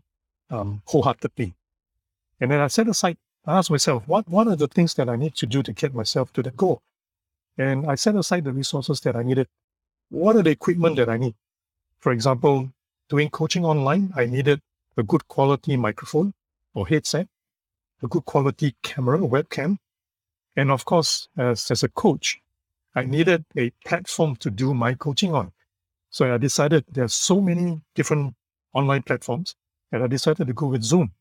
um, 0.48 0.80
wholeheartedly. 0.86 1.52
And 2.40 2.50
then 2.50 2.60
I 2.60 2.68
set 2.68 2.88
aside, 2.88 3.18
I 3.44 3.58
asked 3.58 3.70
myself, 3.70 4.08
what, 4.08 4.26
what 4.30 4.48
are 4.48 4.56
the 4.56 4.66
things 4.66 4.94
that 4.94 5.10
I 5.10 5.16
need 5.16 5.34
to 5.34 5.44
do 5.44 5.62
to 5.62 5.74
get 5.74 5.92
myself 5.92 6.32
to 6.32 6.42
the 6.42 6.52
goal? 6.52 6.80
And 7.58 7.84
I 7.86 7.96
set 7.96 8.16
aside 8.16 8.44
the 8.44 8.52
resources 8.54 8.98
that 9.02 9.14
I 9.14 9.22
needed. 9.22 9.46
What 10.08 10.36
are 10.36 10.42
the 10.42 10.52
equipment 10.52 10.96
that 10.96 11.10
I 11.10 11.18
need? 11.18 11.34
For 11.98 12.12
example, 12.12 12.72
doing 13.10 13.28
coaching 13.28 13.66
online, 13.66 14.10
I 14.16 14.24
needed 14.24 14.62
a 14.98 15.02
good 15.02 15.26
quality 15.28 15.76
microphone 15.76 16.34
or 16.74 16.86
headset, 16.86 17.28
a 18.02 18.08
good 18.08 18.24
quality 18.24 18.74
camera, 18.82 19.18
webcam. 19.18 19.78
And 20.56 20.70
of 20.70 20.84
course, 20.84 21.28
as, 21.36 21.70
as 21.70 21.82
a 21.82 21.88
coach, 21.88 22.40
I 22.94 23.04
needed 23.04 23.44
a 23.56 23.70
platform 23.86 24.36
to 24.36 24.50
do 24.50 24.74
my 24.74 24.94
coaching 24.94 25.32
on. 25.32 25.52
So 26.10 26.34
I 26.34 26.36
decided 26.38 26.84
there's 26.90 27.14
so 27.14 27.40
many 27.40 27.80
different 27.94 28.34
online 28.74 29.02
platforms 29.02 29.54
and 29.92 30.02
I 30.02 30.08
decided 30.08 30.46
to 30.46 30.52
go 30.52 30.66
with 30.66 30.82
Zoom. 30.82 31.12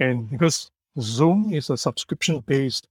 And 0.00 0.30
because 0.30 0.70
Zoom 0.98 1.52
is 1.52 1.70
a 1.70 1.76
subscription 1.76 2.40
based 2.40 2.88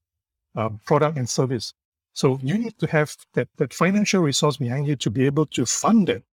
uh, 0.55 0.69
product 0.85 1.17
and 1.17 1.27
service. 1.27 1.73
So 2.13 2.39
you 2.43 2.57
need 2.57 2.77
to 2.77 2.87
have 2.87 3.15
that, 3.33 3.47
that 3.57 3.73
financial 3.73 4.21
resource 4.21 4.57
behind 4.57 4.87
you 4.87 4.95
to 4.97 5.09
be 5.09 5.25
able 5.25 5.47
to 5.47 5.65
fund 5.65 6.09
it 6.09 6.23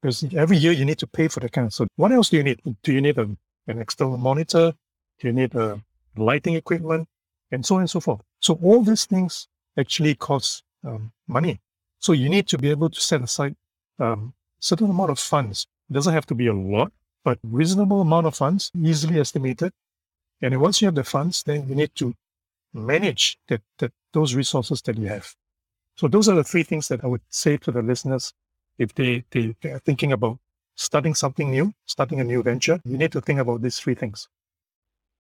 because 0.00 0.24
every 0.34 0.56
year 0.56 0.72
you 0.72 0.84
need 0.84 0.98
to 0.98 1.06
pay 1.06 1.28
for 1.28 1.40
the 1.40 1.48
kind. 1.48 1.72
So 1.72 1.86
what 1.96 2.12
else 2.12 2.30
do 2.30 2.36
you 2.36 2.42
need? 2.42 2.60
Do 2.82 2.92
you 2.92 3.00
need 3.00 3.18
a, 3.18 3.28
an 3.66 3.80
external 3.80 4.16
monitor? 4.16 4.72
Do 5.18 5.26
you 5.26 5.32
need 5.32 5.54
a 5.54 5.80
lighting 6.16 6.54
equipment? 6.54 7.08
And 7.50 7.64
so 7.64 7.76
on 7.76 7.80
and 7.82 7.90
so 7.90 8.00
forth. 8.00 8.20
So 8.40 8.58
all 8.62 8.82
these 8.82 9.06
things 9.06 9.48
actually 9.78 10.14
cost 10.14 10.62
um, 10.84 11.12
money. 11.26 11.60
So 11.98 12.12
you 12.12 12.28
need 12.28 12.46
to 12.48 12.58
be 12.58 12.70
able 12.70 12.90
to 12.90 13.00
set 13.00 13.22
aside 13.22 13.56
um, 13.98 14.34
certain 14.60 14.90
amount 14.90 15.10
of 15.10 15.18
funds. 15.18 15.66
It 15.90 15.94
doesn't 15.94 16.12
have 16.12 16.26
to 16.26 16.34
be 16.34 16.46
a 16.48 16.54
lot, 16.54 16.92
but 17.24 17.38
reasonable 17.42 18.00
amount 18.00 18.26
of 18.26 18.36
funds, 18.36 18.70
easily 18.80 19.18
estimated. 19.18 19.72
And 20.42 20.60
once 20.60 20.80
you 20.80 20.86
have 20.86 20.94
the 20.94 21.04
funds, 21.04 21.42
then 21.42 21.68
you 21.68 21.74
need 21.74 21.94
to 21.96 22.14
manage 22.72 23.38
that, 23.48 23.62
that 23.78 23.92
those 24.12 24.34
resources 24.34 24.82
that 24.82 24.98
you 24.98 25.08
have. 25.08 25.34
So 25.96 26.06
those 26.06 26.28
are 26.28 26.36
the 26.36 26.44
three 26.44 26.62
things 26.62 26.88
that 26.88 27.02
I 27.02 27.08
would 27.08 27.22
say 27.28 27.56
to 27.56 27.72
the 27.72 27.82
listeners 27.82 28.32
if 28.78 28.94
they, 28.94 29.24
they, 29.30 29.54
they 29.60 29.70
are 29.70 29.78
thinking 29.80 30.12
about 30.12 30.38
starting 30.74 31.14
something 31.14 31.50
new, 31.50 31.74
starting 31.86 32.20
a 32.20 32.24
new 32.24 32.42
venture, 32.42 32.80
you 32.84 32.96
need 32.96 33.12
to 33.12 33.20
think 33.20 33.40
about 33.40 33.62
these 33.62 33.78
three 33.78 33.94
things. 33.94 34.28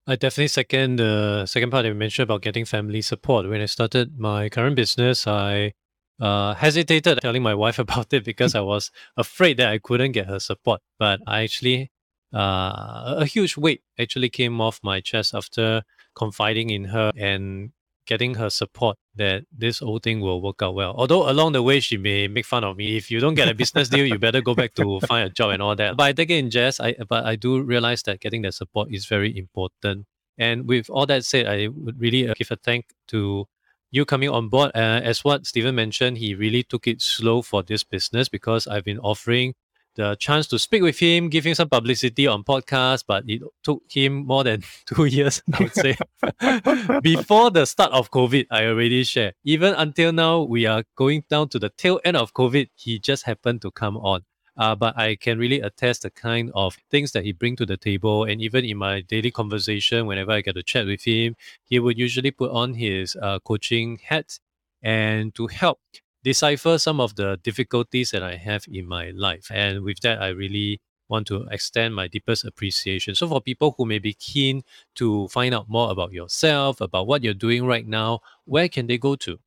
I 0.07 0.17
definitely 0.17 0.49
second 0.49 0.97
the 0.97 1.47
second 1.47 1.71
part 1.71 1.85
that 1.85 1.89
you 1.89 1.95
mentioned 1.95 2.25
about 2.25 2.43
getting 2.43 2.67
family 2.67 3.01
support. 3.01 3.49
When 3.49 3.63
I 3.63 3.67
started 3.67 4.19
my 4.19 4.51
current 4.51 4.77
business, 4.77 5.27
I 5.27 5.73
uh, 6.21 6.55
hesitated 6.55 7.21
telling 7.23 7.43
my 7.43 7.55
wife 7.55 7.79
about 7.87 8.13
it 8.13 8.25
because 8.25 8.55
I 8.55 8.61
was 8.61 8.91
afraid 9.17 9.57
that 9.59 9.69
I 9.69 9.79
couldn't 9.79 10.13
get 10.13 10.27
her 10.27 10.41
support. 10.41 10.83
But 10.99 11.21
I 11.27 11.43
actually, 11.43 11.91
uh, 12.35 13.15
a 13.19 13.25
huge 13.25 13.57
weight 13.57 13.83
actually 13.99 14.29
came 14.29 14.61
off 14.61 14.79
my 14.83 15.01
chest 15.01 15.35
after 15.35 15.83
confiding 16.15 16.69
in 16.69 16.85
her 16.85 17.11
and 17.17 17.73
getting 18.07 18.35
her 18.35 18.51
support 18.51 18.97
that 19.17 19.45
this 19.57 19.79
whole 19.79 19.99
thing 19.99 20.21
will 20.21 20.41
work 20.43 20.63
out 20.63 20.75
well. 20.75 20.95
Although 20.97 21.31
along 21.31 21.53
the 21.53 21.63
way 21.63 21.81
she 21.81 21.97
may 21.97 22.29
make 22.29 22.47
fun 22.47 22.65
of 22.65 22.77
me. 22.77 22.97
If 22.97 23.11
you 23.11 23.21
don't 23.21 23.35
get 23.35 23.49
a 23.49 23.55
business 23.55 23.89
deal, 23.89 24.07
you 24.07 24.19
better 24.19 24.41
go 24.41 24.55
back 24.55 24.75
to 24.75 25.01
find 25.09 25.27
a 25.29 25.31
job 25.31 25.51
and 25.51 25.63
all 25.63 25.77
that. 25.77 25.97
But 25.97 26.05
I 26.05 26.13
take 26.13 26.31
it 26.31 26.39
in 26.39 26.51
jest. 26.51 26.81
I 26.81 26.97
but 27.09 27.25
I 27.25 27.37
do 27.37 27.63
realize 27.63 28.03
that 28.05 28.21
getting 28.21 28.43
that 28.43 28.55
support 28.55 28.89
is 28.93 29.07
very 29.07 29.37
important. 29.37 30.07
And 30.37 30.69
with 30.69 30.91
all 30.91 31.07
that 31.07 31.25
said, 31.25 31.47
I 31.47 31.69
would 31.69 32.01
really 32.01 32.29
uh, 32.29 32.35
give 32.37 32.51
a 32.51 32.57
thank 32.57 32.87
to 33.09 33.47
you 33.91 34.05
coming 34.05 34.29
on 34.29 34.49
board. 34.49 34.73
Uh, 34.75 35.01
as 35.05 35.25
what 35.25 35.47
Steven 35.47 35.75
mentioned, 35.75 36.19
he 36.19 36.35
really 36.35 36.65
took 36.65 36.89
it 36.89 37.01
slow 37.01 37.43
for 37.43 37.63
this 37.63 37.85
business 37.85 38.29
because 38.29 38.67
I've 38.67 38.85
been 38.85 38.99
offering 38.99 39.55
the 39.95 40.17
chance 40.17 40.47
to 40.49 40.59
speak 40.59 40.83
with 40.83 40.99
him, 40.99 41.29
give 41.29 41.45
him 41.45 41.55
some 41.55 41.69
publicity 41.69 42.27
on 42.27 42.45
podcast, 42.45 43.05
but 43.07 43.25
it 43.27 43.43
took 43.63 43.83
him 43.89 44.27
more 44.27 44.45
than 44.45 44.63
two 44.87 45.05
years, 45.07 45.43
I 45.53 45.63
would 45.63 45.75
say. 45.75 45.97
Before 47.03 47.51
the 47.51 47.65
start 47.65 47.93
of 47.93 48.11
COVID, 48.11 48.47
I 48.51 48.67
already 48.67 49.05
shared. 49.05 49.35
Even 49.45 49.75
until 49.75 50.13
now, 50.13 50.43
we 50.43 50.67
are 50.67 50.85
going 50.97 51.25
down 51.29 51.49
to 51.51 51.59
the 51.59 51.71
tail 51.71 52.01
end 52.05 52.17
of 52.17 52.35
COVID. 52.35 52.69
He 52.75 52.99
just 52.99 53.25
happened 53.25 53.63
to 53.63 53.71
come 53.71 53.97
on. 53.97 54.23
Uh, 54.57 54.75
but 54.75 54.97
I 54.97 55.17
can 55.17 55.39
really 55.39 55.61
attest 55.61 56.03
the 56.03 56.11
kind 56.11 56.53
of 56.55 56.77
things 56.91 57.11
that 57.13 57.25
he 57.25 57.33
bring 57.33 57.57
to 57.57 57.67
the 57.67 57.77
table. 57.77 58.25
And 58.25 58.41
even 58.41 58.65
in 58.65 58.77
my 58.77 59.01
daily 59.01 59.33
conversation, 59.33 60.07
whenever 60.07 60.31
I 60.31 60.43
get 60.43 60.55
to 60.55 60.63
chat 60.63 60.87
with 60.87 61.03
him, 61.03 61.35
he 61.65 61.81
would 61.81 61.99
usually 61.99 62.31
put 62.31 62.53
on 62.53 62.75
his 62.75 63.17
uh, 63.21 63.41
coaching 63.41 63.99
hat 64.05 64.39
and 64.81 65.35
to 65.35 65.49
help 65.49 65.81
decipher 66.25 66.79
some 66.79 67.01
of 67.01 67.15
the 67.15 67.39
difficulties 67.43 68.11
that 68.11 68.23
I 68.23 68.37
have 68.37 68.65
in 68.71 68.89
my 68.89 69.11
life. 69.11 69.49
And 69.51 69.83
with 69.83 70.01
that, 70.01 70.21
I 70.21 70.29
really 70.29 70.81
want 71.09 71.27
to 71.29 71.47
extend 71.51 71.95
my 71.95 72.09
deepest 72.09 72.45
appreciation. 72.45 73.15
So, 73.15 73.29
for 73.29 73.41
people 73.41 73.75
who 73.77 73.85
may 73.85 73.99
be 73.99 74.15
keen 74.15 74.63
to 74.97 75.29
find 75.29 75.55
out 75.55 75.69
more 75.69 75.91
about 75.91 76.13
yourself, 76.13 76.81
about 76.81 77.07
what 77.07 77.23
you're 77.23 77.35
doing 77.35 77.67
right 77.67 77.87
now, 77.87 78.21
where 78.47 78.69
can 78.69 78.87
they 78.87 78.99
go 78.99 79.15
to? 79.17 79.39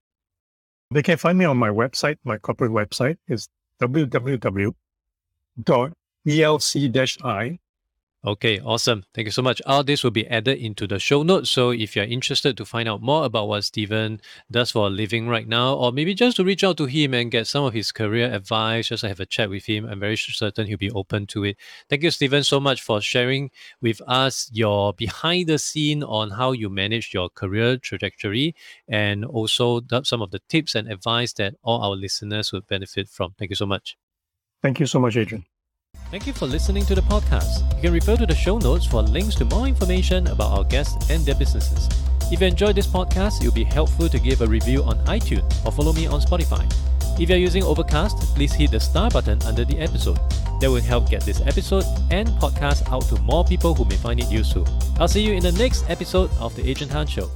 They 0.92 1.04
can 1.04 1.18
find 1.18 1.38
me 1.38 1.46
on 1.46 1.58
my 1.58 1.70
website. 1.70 2.18
My 2.24 2.38
corporate 2.38 2.72
website 2.72 3.18
is 3.28 3.50
www.elc-i 3.82 4.78
Okay, 8.28 8.60
awesome. 8.60 9.06
Thank 9.14 9.28
you 9.28 9.32
so 9.32 9.42
much. 9.42 9.62
All 9.66 9.86
this 9.86 10.04
will 10.04 10.12
be 10.12 10.28
added 10.28 10.58
into 10.58 10.86
the 10.86 11.00
show 11.00 11.24
notes. 11.24 11.50
So 11.50 11.70
if 11.70 11.96
you're 11.96 12.04
interested 12.04 12.58
to 12.58 12.66
find 12.66 12.90
out 12.90 13.02
more 13.02 13.24
about 13.24 13.48
what 13.48 13.64
Steven 13.64 14.20
does 14.52 14.72
for 14.72 14.88
a 14.88 14.90
living 14.90 15.30
right 15.30 15.48
now, 15.48 15.76
or 15.76 15.94
maybe 15.94 16.14
just 16.14 16.36
to 16.36 16.44
reach 16.44 16.62
out 16.62 16.76
to 16.76 16.88
him 16.88 17.14
and 17.14 17.32
get 17.32 17.48
some 17.48 17.64
of 17.64 17.74
his 17.74 17.94
career 17.94 18.30
advice, 18.30 18.90
just 18.90 19.06
have 19.06 19.22
a 19.22 19.26
chat 19.26 19.50
with 19.50 19.66
him, 19.66 19.86
I'm 19.86 20.02
very 20.02 20.18
certain 20.18 20.68
he'll 20.68 20.78
be 20.78 20.92
open 20.92 21.26
to 21.28 21.46
it. 21.46 21.56
Thank 21.90 22.04
you, 22.04 22.12
Steven, 22.12 22.44
so 22.44 22.60
much 22.60 22.82
for 22.82 23.00
sharing 23.00 23.50
with 23.80 24.02
us 24.06 24.50
your 24.52 24.92
behind 24.92 25.48
the 25.48 25.58
scene 25.58 26.04
on 26.04 26.32
how 26.32 26.52
you 26.52 26.70
manage 26.70 27.14
your 27.14 27.30
career 27.30 27.78
trajectory 27.78 28.56
and 28.90 29.24
also 29.24 29.80
some 30.04 30.22
of 30.22 30.32
the 30.32 30.42
tips 30.50 30.76
and 30.76 30.92
advice 30.92 31.32
that 31.34 31.56
all 31.64 31.82
our 31.82 31.96
listeners 31.96 32.52
would 32.52 32.68
benefit 32.68 33.08
from. 33.08 33.36
Thank 33.40 33.52
you 33.52 33.56
so 33.56 33.66
much. 33.66 33.96
Thank 34.62 34.82
you 34.82 34.86
so 34.86 35.00
much, 35.00 35.16
Adrian. 35.16 35.46
Thank 36.10 36.26
you 36.26 36.32
for 36.32 36.46
listening 36.46 36.86
to 36.86 36.96
the 36.96 37.02
podcast. 37.02 37.68
You 37.76 37.82
can 37.82 37.94
refer 37.94 38.16
to 38.16 38.26
the 38.26 38.34
show 38.34 38.58
notes 38.60 38.86
for 38.86 39.02
links 39.02 39.36
to 39.36 39.46
more 39.46 39.68
information 39.68 40.28
about 40.28 40.58
our 40.58 40.64
guests 40.64 41.10
and 41.10 41.26
their 41.26 41.36
businesses. 41.36 41.90
If 42.32 42.40
you 42.40 42.48
enjoyed 42.48 42.76
this 42.76 42.88
podcast, 42.88 43.42
it 43.42 43.46
would 43.46 43.54
be 43.54 43.66
helpful 43.66 44.08
to 44.08 44.20
give 44.20 44.42
a 44.42 44.48
review 44.48 44.84
on 44.84 44.98
iTunes 45.06 45.66
or 45.66 45.72
follow 45.74 45.92
me 45.92 46.08
on 46.08 46.22
Spotify. 46.22 46.64
If 47.20 47.30
you're 47.30 47.38
using 47.38 47.64
Overcast, 47.64 48.36
please 48.36 48.54
hit 48.54 48.72
the 48.72 48.80
star 48.80 49.10
button 49.10 49.42
under 49.44 49.66
the 49.66 49.80
episode. 49.80 50.20
That 50.62 50.72
will 50.72 50.82
help 50.82 51.10
get 51.10 51.24
this 51.24 51.42
episode 51.42 51.84
and 52.10 52.30
podcast 52.40 52.90
out 52.90 53.04
to 53.10 53.22
more 53.22 53.44
people 53.44 53.76
who 53.76 53.84
may 53.84 53.98
find 53.98 54.20
it 54.20 54.32
useful. 54.32 54.66
I'll 55.00 55.10
see 55.10 55.22
you 55.22 55.34
in 55.34 55.44
the 55.44 55.52
next 55.52 55.90
episode 55.90 56.32
of 56.40 56.56
The 56.56 56.70
Adrian 56.70 56.90
Tan 56.90 57.08
Show. 57.08 57.30